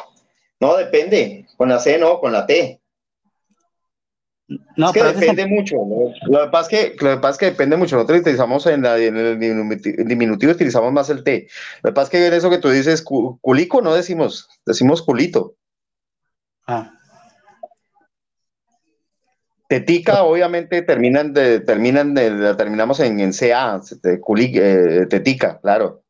no, 0.61 0.77
depende. 0.77 1.47
Con 1.57 1.71
la 1.71 1.79
C 1.79 1.97
no, 1.99 2.21
con 2.21 2.33
la 2.33 2.45
T. 2.45 2.82
No, 4.77 4.87
es 4.87 4.93
que 4.93 5.03
depende 5.03 5.47
mucho. 5.47 5.77
Lo, 6.27 6.45
que 6.45 6.51
pasa 6.51 6.77
es 6.77 6.91
que, 6.91 7.05
lo 7.05 7.11
que 7.11 7.17
pasa 7.17 7.31
es 7.31 7.39
que 7.39 7.47
depende 7.47 7.77
mucho. 7.77 7.97
Nosotros 7.97 8.21
utilizamos 8.21 8.67
en, 8.67 8.85
el 8.85 9.39
diminutivo, 9.39 10.53
utilizamos 10.53 10.93
más 10.93 11.11
el 11.11 11.23
T. 11.25 11.49
Lo 11.83 11.91
que 11.91 11.95
pasa 11.95 12.07
es 12.07 12.11
que 12.11 12.27
en 12.27 12.33
eso 12.35 12.51
que 12.51 12.59
tú 12.59 12.71
dices, 12.71 13.03
culico, 13.03 13.83
no 13.83 13.95
decimos, 13.95 14.49
decimos 14.65 15.03
culito. 15.03 15.57
Ah. 16.67 16.93
Tetica, 19.69 20.23
obviamente, 20.25 20.83
terminan 20.83 21.33
de, 21.33 21.61
terminan 21.61 22.15
de, 22.15 22.55
terminamos 22.57 23.01
en, 23.01 23.21
en 23.21 23.33
CA, 23.33 23.81
eh, 24.05 25.07
tetica, 25.09 25.61
claro. 25.61 26.03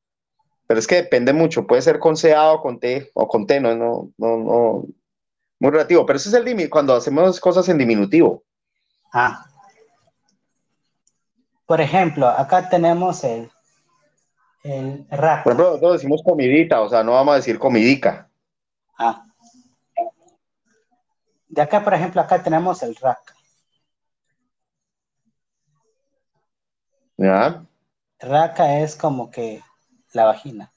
Pero 0.66 0.80
es 0.80 0.86
que 0.86 0.96
depende 0.96 1.32
mucho, 1.32 1.66
puede 1.66 1.82
ser 1.82 1.98
con 1.98 2.16
CA 2.16 2.52
o 2.52 2.60
con 2.60 2.80
T, 2.80 3.10
o 3.14 3.28
con 3.28 3.46
T, 3.46 3.60
no, 3.60 3.76
no, 3.76 4.10
no, 4.18 4.38
no 4.38 4.86
muy 5.62 5.70
relativo. 5.70 6.04
Pero 6.04 6.16
ese 6.16 6.28
es 6.28 6.34
el 6.34 6.68
cuando 6.68 6.96
hacemos 6.96 7.38
cosas 7.38 7.68
en 7.68 7.78
diminutivo. 7.78 8.42
Ah. 9.12 9.46
Por 11.66 11.80
ejemplo, 11.80 12.26
acá 12.26 12.68
tenemos 12.68 13.22
el, 13.22 13.48
el 14.64 15.06
rack. 15.08 15.44
Por 15.44 15.52
ejemplo, 15.52 15.68
nosotros 15.68 15.92
decimos 15.92 16.20
comidita, 16.24 16.80
o 16.80 16.88
sea, 16.88 17.04
no 17.04 17.12
vamos 17.12 17.34
a 17.34 17.36
decir 17.36 17.60
comidica. 17.60 18.28
Ah. 18.98 19.24
De 21.46 21.62
acá, 21.62 21.84
por 21.84 21.94
ejemplo, 21.94 22.20
acá 22.20 22.42
tenemos 22.42 22.82
el 22.82 22.96
rack. 22.96 23.32
¿Ya? 27.16 27.64
Raca 28.18 28.80
es 28.80 28.96
como 28.96 29.30
que 29.30 29.62
la 30.12 30.24
vagina. 30.24 30.72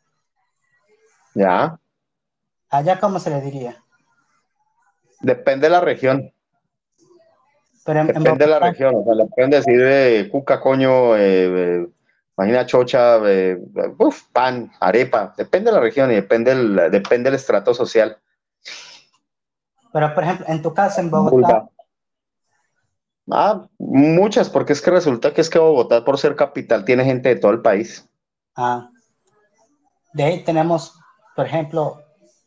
¿Ya? 1.34 1.80
¿Allá 2.70 3.00
cómo 3.00 3.18
se 3.18 3.32
le 3.32 3.42
diría? 3.42 3.85
Depende 5.26 5.66
de 5.66 5.72
la 5.72 5.82
región. 5.82 6.32
Depende 7.84 8.46
de 8.46 8.48
la 8.48 8.60
región. 8.60 8.96
O 8.96 9.04
sea, 9.04 9.16
le 9.16 9.26
pueden 9.26 9.50
decir 9.50 9.82
eh, 9.82 10.30
cuca, 10.32 10.60
coño, 10.60 11.16
eh, 11.18 11.88
vagina 12.36 12.66
chocha, 12.68 13.18
eh, 13.26 13.58
pan, 14.32 14.72
arepa. 14.80 15.34
Depende 15.36 15.72
de 15.72 15.78
la 15.78 15.82
región 15.82 16.12
y 16.12 16.16
depende 16.16 16.54
del, 16.54 16.92
depende 16.92 17.32
del 17.32 17.40
estrato 17.40 17.74
social. 17.74 18.18
Pero, 19.92 20.14
por 20.14 20.24
ejemplo, 20.24 20.46
en 20.48 20.62
tu 20.62 20.74
casa 20.74 21.02
en 21.02 21.10
Bogotá, 21.10 21.68
Ah, 23.32 23.68
muchas, 23.80 24.52
porque 24.52 24.74
es 24.74 24.82
que 24.84 24.92
resulta 24.92 25.34
que 25.34 25.42
es 25.42 25.50
que 25.50 25.58
Bogotá, 25.58 26.06
por 26.06 26.20
ser 26.20 26.36
capital, 26.36 26.86
tiene 26.86 27.04
gente 27.04 27.30
de 27.30 27.38
todo 27.38 27.52
el 27.52 27.64
país. 27.64 28.08
Ah. 28.56 28.92
De 30.14 30.24
ahí 30.24 30.44
tenemos, 30.44 31.00
por 31.36 31.48
ejemplo, 31.48 32.04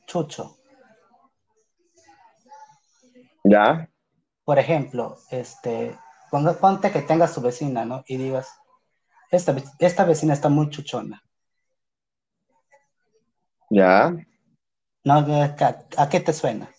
Chucho. 0.07 0.58
Ya. 3.45 3.89
Por 4.45 4.59
ejemplo, 4.59 5.19
este, 5.31 5.97
ponte 6.31 6.91
que 6.91 7.03
tengas 7.03 7.33
su 7.33 7.41
vecina, 7.41 7.85
¿no? 7.85 8.03
Y 8.07 8.17
digas, 8.17 8.49
esta, 9.31 9.55
esta 9.79 10.05
vecina 10.05 10.35
está 10.35 10.49
muy 10.49 10.71
chuchona. 10.71 11.23
Ya. 13.71 14.15
No, 15.05 15.15
¿a, 15.15 16.09
qué 16.09 16.21
te 16.21 16.33
suena? 16.33 16.71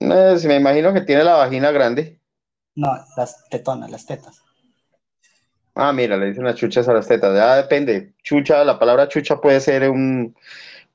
Eh, 0.00 0.36
si 0.38 0.46
me 0.46 0.56
imagino 0.56 0.92
que 0.92 1.00
tiene 1.00 1.24
la 1.24 1.34
vagina 1.34 1.70
grande. 1.70 2.20
No, 2.74 2.92
las 3.16 3.48
tetonas, 3.48 3.90
las 3.90 4.06
tetas. 4.06 4.42
Ah, 5.74 5.92
mira, 5.92 6.16
le 6.16 6.26
dicen 6.26 6.44
las 6.44 6.56
chuchas 6.56 6.88
a 6.88 6.92
las 6.92 7.06
tetas. 7.06 7.34
Ya 7.34 7.56
depende. 7.56 8.14
Chucha, 8.22 8.64
la 8.64 8.78
palabra 8.78 9.08
chucha 9.08 9.40
puede 9.40 9.60
ser 9.60 9.90
un, 9.90 10.34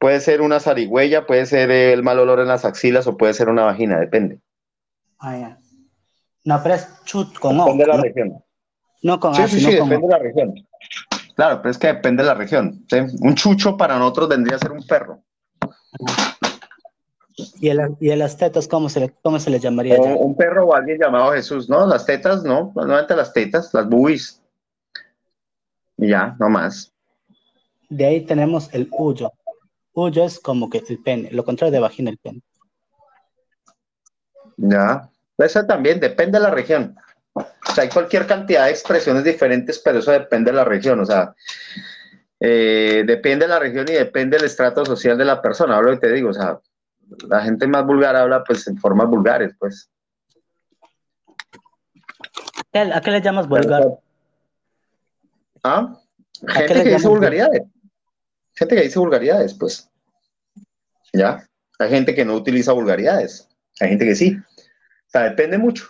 puede 0.01 0.19
ser 0.19 0.41
una 0.41 0.59
zarigüeya, 0.59 1.27
puede 1.27 1.45
ser 1.45 1.69
el 1.69 2.01
mal 2.01 2.17
olor 2.17 2.39
en 2.39 2.47
las 2.47 2.65
axilas 2.65 3.05
o 3.05 3.17
puede 3.17 3.35
ser 3.35 3.49
una 3.49 3.65
vagina, 3.65 3.99
depende. 3.99 4.39
Ah, 5.19 5.37
ya. 5.37 5.59
No, 6.43 6.59
pero 6.63 6.73
es 6.73 6.87
chut 7.05 7.37
con 7.37 7.59
O. 7.59 7.65
Depende 7.65 7.85
de 7.85 7.91
la 7.91 8.01
región. 8.01 8.43
No 9.03 9.19
con 9.19 9.35
Sí, 9.35 9.43
sí, 9.47 9.59
sí, 9.59 9.75
depende 9.75 9.99
de 9.99 10.07
la 10.07 10.17
región. 10.17 10.55
Claro, 11.35 11.61
pero 11.61 11.69
es 11.69 11.77
que 11.77 11.87
depende 11.87 12.23
de 12.23 12.29
la 12.29 12.33
región. 12.33 12.83
Un 13.21 13.35
chucho 13.35 13.77
para 13.77 13.99
nosotros 13.99 14.29
vendría 14.29 14.55
a 14.55 14.59
ser 14.59 14.71
un 14.71 14.85
perro. 14.87 15.21
¿Y 17.59 17.69
el, 17.69 17.95
y 17.99 18.15
las 18.15 18.37
tetas 18.37 18.67
cómo 18.67 18.89
se 18.89 19.01
le, 19.01 19.13
cómo 19.21 19.39
se 19.39 19.51
le 19.51 19.59
llamaría? 19.59 20.01
un 20.01 20.35
perro 20.35 20.65
o 20.65 20.75
alguien 20.75 20.97
llamado 20.99 21.31
Jesús, 21.33 21.69
¿no? 21.69 21.85
Las 21.85 22.07
tetas, 22.07 22.43
no, 22.43 22.71
normalmente 22.75 23.15
las 23.15 23.33
tetas, 23.33 23.71
las 23.71 23.87
boobies. 23.87 24.41
ya, 25.97 26.35
no 26.39 26.49
más. 26.49 26.91
De 27.87 28.05
ahí 28.05 28.21
tenemos 28.21 28.73
el 28.73 28.87
huyo. 28.91 29.31
Huyo 29.93 30.23
es 30.23 30.39
como 30.39 30.69
que 30.69 30.83
el 30.87 30.99
pene, 30.99 31.31
lo 31.31 31.43
contrario 31.43 31.71
de 31.71 31.79
vagina, 31.79 32.09
el 32.09 32.17
pene. 32.17 32.41
Ya, 34.57 35.09
eso 35.37 35.65
también 35.65 35.99
depende 35.99 36.37
de 36.37 36.43
la 36.43 36.51
región. 36.51 36.95
O 37.33 37.43
sea, 37.73 37.83
hay 37.83 37.89
cualquier 37.89 38.27
cantidad 38.27 38.65
de 38.65 38.71
expresiones 38.71 39.23
diferentes, 39.23 39.79
pero 39.79 39.99
eso 39.99 40.11
depende 40.11 40.51
de 40.51 40.57
la 40.57 40.65
región. 40.65 40.99
O 40.99 41.05
sea, 41.05 41.33
eh, 42.39 43.03
depende 43.05 43.45
de 43.45 43.49
la 43.49 43.59
región 43.59 43.87
y 43.89 43.93
depende 43.93 44.37
del 44.37 44.45
estrato 44.45 44.85
social 44.85 45.17
de 45.17 45.25
la 45.25 45.41
persona. 45.41 45.75
Ahora 45.75 45.97
te 45.99 46.11
digo, 46.11 46.29
o 46.29 46.33
sea, 46.33 46.59
la 47.27 47.41
gente 47.41 47.67
más 47.67 47.85
vulgar 47.85 48.15
habla 48.15 48.43
pues 48.43 48.67
en 48.67 48.77
formas 48.77 49.07
vulgares, 49.07 49.53
pues. 49.57 49.89
¿A 52.73 53.01
qué 53.01 53.11
le 53.11 53.21
llamas 53.21 53.47
vulgar? 53.47 53.99
¿Ah? 55.63 55.97
Gente 56.47 56.83
que 56.83 56.89
dice 56.89 57.07
vulgaridades. 57.07 57.63
Gente 58.61 58.75
que 58.75 58.83
dice 58.83 58.99
vulgaridades, 58.99 59.55
pues. 59.55 59.89
¿Ya? 61.13 61.43
Hay 61.79 61.89
gente 61.89 62.13
que 62.13 62.23
no 62.23 62.35
utiliza 62.35 62.73
vulgaridades. 62.73 63.49
Hay 63.79 63.89
gente 63.89 64.05
que 64.05 64.13
sí. 64.13 64.37
O 64.37 65.09
sea, 65.09 65.23
depende 65.23 65.57
mucho. 65.57 65.85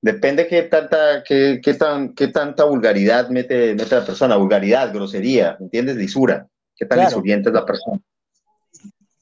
Depende 0.00 0.46
qué 0.46 0.62
tanta, 0.62 1.22
qué, 1.22 1.60
qué 1.62 1.74
tan, 1.74 2.14
qué 2.14 2.28
tanta 2.28 2.64
vulgaridad 2.64 3.28
mete, 3.28 3.74
mete 3.74 3.94
la 3.94 4.06
persona. 4.06 4.36
Vulgaridad, 4.36 4.90
grosería, 4.90 5.58
¿entiendes? 5.60 5.96
Lisura. 5.96 6.48
¿Qué 6.74 6.86
tan 6.86 7.00
lisurienta 7.00 7.50
es 7.50 7.54
la 7.54 7.66
persona? 7.66 8.00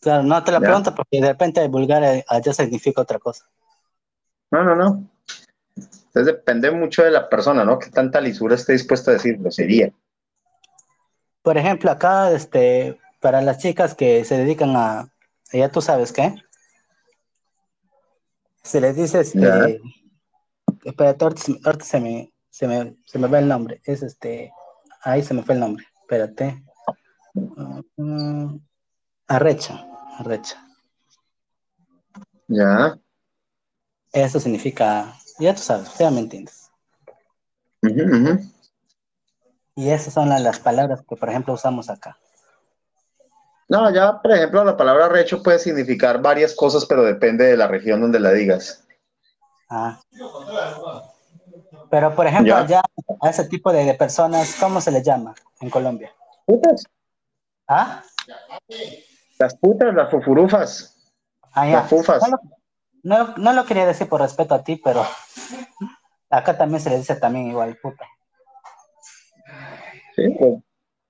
Claro, 0.00 0.22
no 0.22 0.44
te 0.44 0.52
la 0.52 0.60
pregunto 0.60 0.94
porque 0.94 1.20
de 1.20 1.26
repente 1.26 1.66
vulgar 1.66 2.24
allá 2.28 2.52
significa 2.52 3.02
otra 3.02 3.18
cosa. 3.18 3.44
No, 4.52 4.62
no, 4.62 4.76
no. 4.76 5.10
Entonces 5.74 6.26
depende 6.26 6.70
mucho 6.70 7.02
de 7.02 7.10
la 7.10 7.28
persona, 7.28 7.64
¿no? 7.64 7.80
¿Qué 7.80 7.90
tanta 7.90 8.20
lisura 8.20 8.54
esté 8.54 8.74
dispuesto 8.74 9.10
a 9.10 9.14
decir 9.14 9.38
grosería? 9.38 9.92
Por 11.44 11.58
ejemplo, 11.58 11.90
acá, 11.90 12.32
este, 12.32 12.98
para 13.20 13.42
las 13.42 13.58
chicas 13.58 13.94
que 13.94 14.24
se 14.24 14.38
dedican 14.38 14.74
a, 14.76 15.12
ya 15.52 15.70
tú 15.70 15.82
sabes 15.82 16.10
qué, 16.10 16.34
se 18.62 18.80
les 18.80 18.96
dice, 18.96 19.20
este, 19.20 19.82
espérate, 20.84 21.22
ahorita, 21.22 21.84
se, 21.84 22.00
me, 22.00 22.32
se, 22.48 22.66
me, 22.66 22.96
se 23.04 23.18
me 23.18 23.28
va 23.28 23.40
el 23.40 23.48
nombre, 23.48 23.82
es 23.84 24.02
este, 24.02 24.54
ahí 25.02 25.22
se 25.22 25.34
me 25.34 25.42
fue 25.42 25.52
el 25.54 25.60
nombre, 25.60 25.84
espérate. 26.00 26.64
Uh, 27.34 28.58
arrecha, 29.26 29.86
arrecha. 30.18 30.66
Ya. 32.48 32.98
Eso 34.12 34.40
significa, 34.40 35.14
ya 35.38 35.54
tú 35.54 35.60
sabes, 35.60 35.94
ya 35.98 36.10
me 36.10 36.20
entiendes. 36.20 36.70
Y 39.76 39.90
esas 39.90 40.14
son 40.14 40.28
las, 40.28 40.58
palabras 40.60 41.02
que, 41.08 41.16
por 41.16 41.28
ejemplo, 41.28 41.54
usamos 41.54 41.90
acá. 41.90 42.16
No, 43.68 43.90
ya, 43.92 44.20
por 44.20 44.32
ejemplo, 44.32 44.62
la 44.62 44.76
palabra 44.76 45.08
recho 45.08 45.42
puede 45.42 45.58
significar 45.58 46.20
varias 46.20 46.54
cosas, 46.54 46.86
pero 46.86 47.02
depende 47.02 47.46
de 47.46 47.56
la 47.56 47.66
región 47.66 48.00
donde 48.00 48.20
la 48.20 48.30
digas. 48.32 48.84
Ah. 49.68 50.00
Pero, 51.90 52.14
por 52.14 52.26
ejemplo, 52.26 52.66
ya 52.66 52.82
a 53.20 53.30
ese 53.30 53.48
tipo 53.48 53.72
de, 53.72 53.94
personas, 53.94 54.56
¿cómo 54.60 54.80
se 54.80 54.90
le 54.90 55.02
llama 55.02 55.34
en 55.60 55.70
Colombia? 55.70 56.12
Putas. 56.46 56.84
¿Ah? 57.66 58.02
Las 59.38 59.56
putas, 59.56 59.94
las 59.94 60.10
fufurufas. 60.10 60.96
Ah, 61.52 61.66
Las 61.66 61.88
fufas. 61.88 62.22
No, 63.02 63.34
no, 63.36 63.52
lo 63.52 63.64
quería 63.64 63.86
decir 63.86 64.08
por 64.08 64.20
respeto 64.20 64.54
a 64.54 64.62
ti, 64.62 64.76
pero 64.76 65.04
acá 66.30 66.56
también 66.56 66.80
se 66.80 66.90
le 66.90 66.98
dice 66.98 67.16
también 67.16 67.46
igual 67.46 67.76
puta. 67.76 68.06
Sí, 70.14 70.22
pues. 70.38 70.62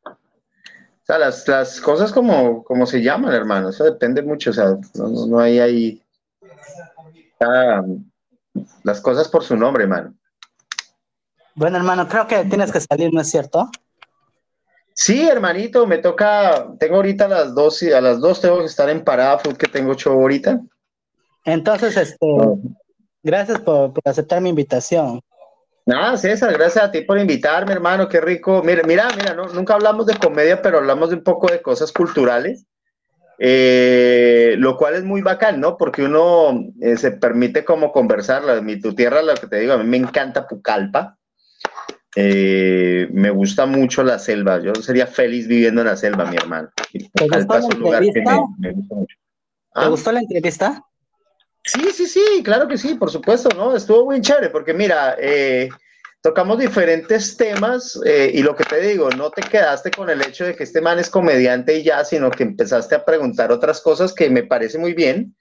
O 0.05 1.07
sea, 1.07 1.19
las, 1.19 1.47
las 1.47 1.81
cosas 1.81 2.13
como, 2.13 2.65
como 2.65 2.87
se 2.87 3.03
llaman, 3.03 3.35
hermano, 3.35 3.69
eso 3.69 3.85
depende 3.85 4.23
mucho, 4.23 4.51
o 4.51 4.53
sea, 4.55 4.79
no, 4.95 5.27
no 5.27 5.39
hay 5.39 5.59
ahí 5.59 6.03
las 8.83 9.01
cosas 9.03 9.29
por 9.29 9.45
su 9.45 9.57
nombre, 9.57 9.85
hermano. 9.85 10.15
Bueno, 11.55 11.77
hermano, 11.77 12.09
creo 12.09 12.27
que 12.27 12.45
tienes 12.45 12.73
que 12.73 12.81
salir, 12.81 13.13
¿no 13.13 13.21
es 13.21 13.31
cierto? 13.31 13.71
Sí, 14.95 15.29
hermanito, 15.29 15.87
me 15.87 15.99
toca, 15.99 16.69
tengo 16.79 16.97
ahorita 16.97 17.27
a 17.27 17.29
las 17.29 17.55
dos, 17.55 17.83
a 17.83 18.01
las 18.01 18.21
dos 18.21 18.41
tengo 18.41 18.61
que 18.61 18.67
estar 18.67 18.89
en 18.89 19.05
parada 19.05 19.39
food 19.39 19.57
que 19.57 19.67
tengo 19.67 19.95
show 19.95 20.15
ahorita. 20.15 20.61
Entonces, 21.45 21.97
este, 21.97 22.27
gracias 23.23 23.61
por, 23.61 23.93
por 23.93 24.03
aceptar 24.05 24.41
mi 24.41 24.51
invitación. 24.51 25.21
Nada, 25.87 26.17
César, 26.17 26.53
gracias 26.55 26.83
a 26.83 26.91
ti 26.91 27.03
por 27.03 27.19
invitarme, 27.19 27.73
hermano, 27.73 28.09
qué 28.09 28.21
rico. 28.21 28.63
Mira, 28.63 28.83
mira, 28.87 29.09
mira, 29.17 29.35
nunca 29.35 29.75
hablamos 29.75 30.07
de 30.07 30.17
comedia, 30.17 30.63
pero 30.63 30.79
hablamos 30.79 31.11
de 31.11 31.17
un 31.17 31.23
poco 31.23 31.49
de 31.49 31.61
cosas 31.61 31.93
culturales, 31.93 32.65
eh, 33.39 34.55
lo 34.59 34.79
cual 34.79 34.95
es 34.95 35.05
muy 35.05 35.21
bacán, 35.21 35.61
¿no? 35.61 35.77
Porque 35.77 36.03
uno 36.03 36.59
eh, 36.81 36.97
se 36.97 37.11
permite 37.13 37.67
como 37.67 37.93
conversar. 37.93 38.63
Mi 38.63 38.81
tu 38.81 38.95
tierra, 38.95 39.23
lo 39.23 39.35
que 39.35 39.47
te 39.47 39.61
digo, 39.61 39.75
a 39.75 39.79
mí 39.79 39.85
me 39.85 39.99
encanta 39.99 40.47
Pucallpa. 40.47 41.19
Eh, 42.17 43.09
me 43.13 43.29
gusta 43.29 43.67
mucho 43.67 44.03
la 44.03 44.19
selva. 44.19 44.61
Yo 44.61 44.75
sería 44.77 45.07
feliz 45.07 45.47
viviendo 45.47 45.83
en 45.83 45.89
la 45.89 45.97
selva, 45.97 46.25
mi 46.25 46.37
hermano. 46.37 46.71
Pucallpa 47.13 47.59
es 47.59 47.65
un 47.67 47.81
lugar 47.81 48.03
que 48.03 48.23
me, 48.59 48.73
gusta 48.73 48.95
mucho. 48.95 49.17
¿te 49.75 49.81
¿Ah? 49.81 49.89
gustó 49.89 50.13
la 50.13 50.21
entrevista? 50.21 50.83
Sí, 51.65 51.91
sí, 51.93 52.07
sí, 52.07 52.43
claro 52.45 52.69
que 52.69 52.77
sí, 52.77 52.95
por 52.95 53.11
supuesto, 53.11 53.49
¿no? 53.57 53.75
Estuvo 53.75 54.05
muy 54.05 54.21
chévere 54.21 54.51
porque 54.51 54.75
mira, 54.75 55.17
eh, 55.19 55.71
tocamos 56.21 56.59
diferentes 56.59 57.37
temas 57.37 57.99
eh, 58.05 58.31
y 58.35 58.43
lo 58.43 58.55
que 58.55 58.65
te 58.65 58.81
digo, 58.81 59.09
no 59.11 59.31
te 59.31 59.43
quedaste 59.43 59.91
con 59.91 60.11
el 60.11 60.21
hecho 60.21 60.45
de 60.45 60.55
que 60.55 60.65
este 60.65 60.83
man 60.83 60.99
es 60.99 61.09
comediante 61.09 61.79
y 61.79 61.83
ya, 61.83 62.05
sino 62.05 62.31
que 62.31 62.43
empezaste 62.43 62.95
a 62.95 63.05
preguntar 63.05 63.51
otras 63.51 63.81
cosas 63.81 64.13
que 64.13 64.29
me 64.29 64.43
parece 64.43 64.79
muy 64.79 64.93
bien, 64.93 65.35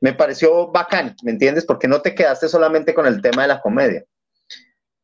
me 0.00 0.12
pareció 0.12 0.72
bacán, 0.72 1.14
¿me 1.22 1.30
entiendes? 1.30 1.64
Porque 1.64 1.86
no 1.86 2.00
te 2.00 2.14
quedaste 2.14 2.48
solamente 2.48 2.92
con 2.92 3.06
el 3.06 3.22
tema 3.22 3.42
de 3.42 3.48
la 3.48 3.60
comedia. 3.60 4.04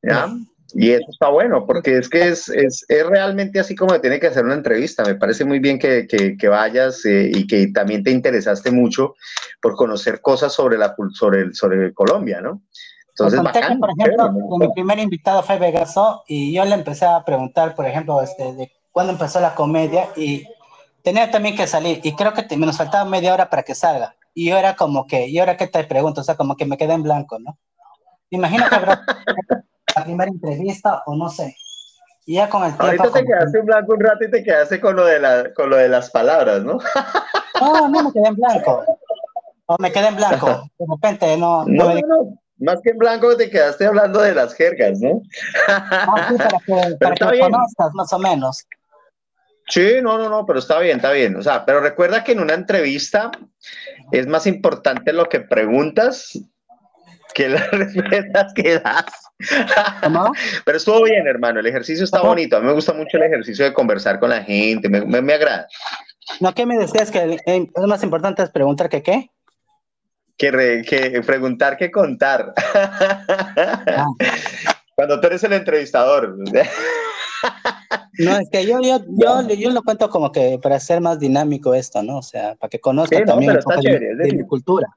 ¿Ya? 0.02 0.28
Y 0.74 0.90
eso 0.90 1.06
está 1.10 1.28
bueno, 1.28 1.64
porque 1.66 1.98
es 1.98 2.08
que 2.08 2.28
es, 2.28 2.48
es, 2.48 2.84
es, 2.88 3.06
realmente 3.06 3.60
así 3.60 3.74
como 3.74 4.00
tiene 4.00 4.18
que 4.18 4.26
hacer 4.26 4.44
una 4.44 4.54
entrevista. 4.54 5.04
Me 5.04 5.14
parece 5.14 5.44
muy 5.44 5.58
bien 5.58 5.78
que, 5.78 6.06
que, 6.06 6.48
vayas 6.48 7.04
eh, 7.04 7.30
y 7.32 7.46
que 7.46 7.68
también 7.68 8.02
te 8.02 8.10
interesaste 8.10 8.70
mucho 8.70 9.14
por 9.62 9.76
conocer 9.76 10.20
cosas 10.20 10.52
sobre, 10.52 10.76
la, 10.76 10.94
sobre, 11.12 11.54
sobre 11.54 11.94
Colombia, 11.94 12.40
¿no? 12.40 12.62
Entonces, 13.08 13.42
bacán, 13.42 13.80
por 13.80 13.90
ejemplo, 13.90 14.30
mi 14.58 14.68
primer 14.72 14.98
invitado 14.98 15.42
fue 15.42 15.58
Vegaso 15.58 16.24
y 16.26 16.52
yo 16.52 16.64
le 16.66 16.74
empecé 16.74 17.06
a 17.06 17.24
preguntar, 17.24 17.74
por 17.74 17.86
ejemplo, 17.86 18.20
este, 18.20 18.52
de 18.52 18.70
cuándo 18.92 19.12
empezó 19.12 19.40
la 19.40 19.54
comedia 19.54 20.10
y 20.16 20.46
tenía 21.02 21.30
también 21.30 21.56
que 21.56 21.66
salir 21.66 22.00
y 22.02 22.14
creo 22.14 22.34
que 22.34 22.56
nos 22.56 22.76
faltaba 22.76 23.08
media 23.08 23.32
hora 23.32 23.48
para 23.48 23.62
que 23.62 23.74
salga. 23.74 24.16
Y 24.34 24.50
yo 24.50 24.58
era 24.58 24.76
como 24.76 25.06
que, 25.06 25.28
¿y 25.28 25.38
ahora 25.38 25.56
qué 25.56 25.66
te 25.66 25.82
pregunto? 25.84 26.20
O 26.20 26.24
sea, 26.24 26.36
como 26.36 26.56
que 26.56 26.66
me 26.66 26.76
quedé 26.76 26.92
en 26.92 27.04
blanco, 27.04 27.38
¿no? 27.38 27.56
Imagino 28.28 28.68
que 28.68 28.74
habrá 28.74 29.02
la 29.94 30.04
primera 30.04 30.30
entrevista 30.30 31.02
o 31.06 31.14
no 31.14 31.28
sé. 31.28 31.56
Y 32.26 32.34
ya 32.34 32.48
con 32.48 32.64
el 32.64 32.70
tiempo. 32.70 32.86
Ahorita 32.86 33.10
te 33.10 33.24
quedaste 33.24 33.58
en 33.58 33.66
blanco 33.66 33.94
un 33.94 34.00
rato 34.00 34.24
y 34.24 34.30
te 34.30 34.42
quedaste 34.42 34.80
con 34.80 34.96
lo 34.96 35.04
de, 35.04 35.20
la, 35.20 35.54
con 35.54 35.70
lo 35.70 35.76
de 35.76 35.88
las 35.88 36.10
palabras, 36.10 36.62
¿no? 36.64 36.78
No, 37.58 37.88
no 37.88 38.02
me 38.02 38.12
quedé 38.12 38.28
en 38.28 38.34
blanco. 38.34 38.84
O 39.64 39.76
me 39.78 39.90
quedé 39.90 40.08
en 40.08 40.16
blanco. 40.16 40.70
De 40.78 40.86
repente 40.90 41.36
no. 41.38 41.64
No, 41.64 41.94
no, 41.94 42.38
Más 42.58 42.82
que 42.82 42.90
en 42.90 42.98
blanco 42.98 43.34
te 43.34 43.48
quedaste 43.48 43.86
hablando 43.86 44.20
de 44.20 44.34
las 44.34 44.52
jergas, 44.52 45.00
¿no? 45.00 45.22
Ah, 45.66 46.34
para 46.36 46.58
que, 46.58 46.96
para 47.00 47.14
que 47.14 47.38
conozcas 47.40 47.94
más 47.94 48.12
o 48.12 48.18
menos. 48.18 48.66
Sí, 49.68 50.00
no, 50.02 50.18
no, 50.18 50.28
no, 50.28 50.44
pero 50.44 50.58
está 50.58 50.78
bien, 50.78 50.98
está 50.98 51.12
bien. 51.12 51.34
O 51.36 51.42
sea, 51.42 51.64
pero 51.64 51.80
recuerda 51.80 52.22
que 52.22 52.32
en 52.32 52.40
una 52.40 52.54
entrevista 52.54 53.30
es 54.12 54.26
más 54.26 54.46
importante 54.46 55.12
lo 55.12 55.28
que 55.28 55.40
preguntas 55.40 56.38
que 57.34 57.48
las 57.48 57.70
respuestas 57.72 58.52
que 58.54 58.78
das. 58.78 59.04
Pero 60.64 60.78
estuvo 60.78 61.04
bien, 61.04 61.26
hermano. 61.26 61.60
El 61.60 61.66
ejercicio 61.66 62.04
está 62.04 62.22
bonito. 62.22 62.56
A 62.56 62.60
mí 62.60 62.66
me 62.66 62.72
gusta 62.72 62.92
mucho 62.92 63.16
el 63.16 63.24
ejercicio 63.24 63.64
de 63.64 63.74
conversar 63.74 64.18
con 64.18 64.30
la 64.30 64.42
gente. 64.42 64.88
Me, 64.88 65.00
me, 65.04 65.32
agrada. 65.32 65.66
No, 66.40 66.54
¿qué 66.54 66.66
me 66.66 66.76
decías? 66.76 67.10
Que 67.10 67.38
es 67.44 67.86
más 67.86 68.02
importante 68.02 68.42
es 68.42 68.50
preguntar 68.50 68.88
que 68.88 69.02
qué. 69.02 69.30
Que, 70.36 70.82
que 70.86 71.22
preguntar 71.22 71.76
que 71.76 71.90
contar. 71.90 72.52
Ah. 72.74 74.04
Cuando 74.94 75.20
tú 75.20 75.26
eres 75.26 75.44
el 75.44 75.52
entrevistador. 75.52 76.36
No, 78.18 78.38
es 78.38 78.48
que 78.50 78.66
yo, 78.66 78.80
yo, 78.80 79.00
yo, 79.08 79.48
yo, 79.48 79.70
lo 79.70 79.82
cuento 79.82 80.08
como 80.08 80.32
que 80.32 80.58
para 80.62 80.76
hacer 80.76 81.00
más 81.00 81.18
dinámico 81.18 81.74
esto, 81.74 82.02
¿no? 82.02 82.18
O 82.18 82.22
sea, 82.22 82.54
para 82.54 82.70
que 82.70 82.80
conozcan 82.80 83.24
también 83.24 83.54
de, 83.54 84.32
mi 84.32 84.46
cultura. 84.46 84.88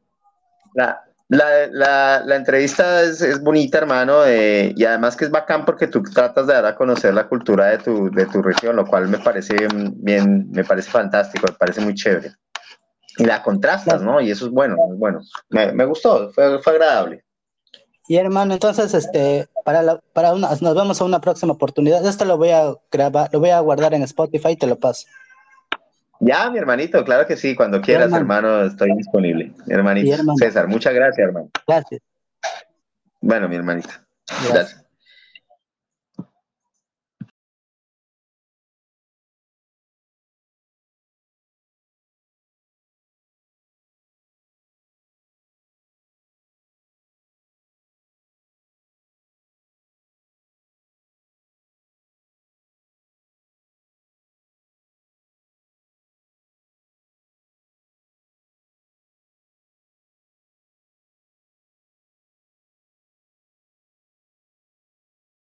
La, 0.74 1.04
la, 1.30 1.68
la, 1.68 2.24
la, 2.26 2.36
entrevista 2.36 3.04
es, 3.04 3.22
es 3.22 3.40
bonita, 3.42 3.78
hermano, 3.78 4.26
eh, 4.26 4.74
y 4.76 4.84
además 4.84 5.16
que 5.16 5.26
es 5.26 5.32
bacán 5.32 5.64
porque 5.64 5.86
tú 5.86 6.02
tratas 6.02 6.48
de 6.48 6.54
dar 6.54 6.66
a 6.66 6.76
conocer 6.76 7.14
la 7.14 7.28
cultura 7.28 7.68
de 7.68 7.78
tu, 7.78 8.10
de 8.10 8.26
tu 8.26 8.42
región, 8.42 8.76
lo 8.76 8.86
cual 8.86 9.08
me 9.08 9.20
parece 9.20 9.56
bien, 9.98 10.50
me 10.52 10.64
parece 10.64 10.90
fantástico, 10.90 11.46
me 11.48 11.54
parece 11.54 11.82
muy 11.82 11.94
chévere. 11.94 12.32
la 13.18 13.44
contrastas, 13.44 14.02
¿no? 14.02 14.20
Y 14.20 14.32
eso 14.32 14.48
es 14.48 14.52
bueno, 14.52 14.76
bueno. 14.98 15.22
Me, 15.50 15.72
me 15.72 15.86
gustó, 15.86 16.32
fue, 16.32 16.60
fue 16.64 16.74
agradable. 16.74 17.24
Y 18.08 18.18
hermano, 18.18 18.56
entonces, 18.56 18.92
este, 18.96 19.48
para, 19.64 19.84
la, 19.84 20.00
para 20.14 20.34
una, 20.34 20.50
nos 20.62 20.76
vemos 20.76 21.00
a 21.00 21.06
una 21.06 21.22
próxima 21.22 21.54
oportunidad. 21.54 22.04
Esto 22.08 22.26
lo 22.26 22.40
voy 22.40 22.50
a 22.50 22.74
grabar, 22.92 23.30
lo 23.32 23.40
voy 23.40 23.52
a 23.52 23.60
guardar 23.60 23.94
en 23.94 24.02
Spotify 24.02 24.50
y 24.50 24.56
te 24.58 24.66
lo 24.66 24.80
paso. 24.80 25.06
Ya, 26.20 26.50
mi 26.50 26.58
hermanito, 26.58 27.04
claro 27.06 27.26
que 27.26 27.38
sí, 27.38 27.56
cuando 27.56 27.82
quieras, 27.82 28.12
hermano. 28.12 28.50
hermano, 28.50 28.64
estoy 28.66 28.94
disponible. 28.96 29.54
Hermanito. 29.68 30.14
Hermano. 30.14 30.38
César, 30.38 30.68
muchas 30.68 30.94
gracias, 30.94 31.28
hermano. 31.28 31.50
Gracias. 31.66 32.02
Bueno, 33.22 33.48
mi 33.48 33.56
hermanito. 33.56 33.90
Gracias. 34.28 34.54
gracias. 34.54 34.89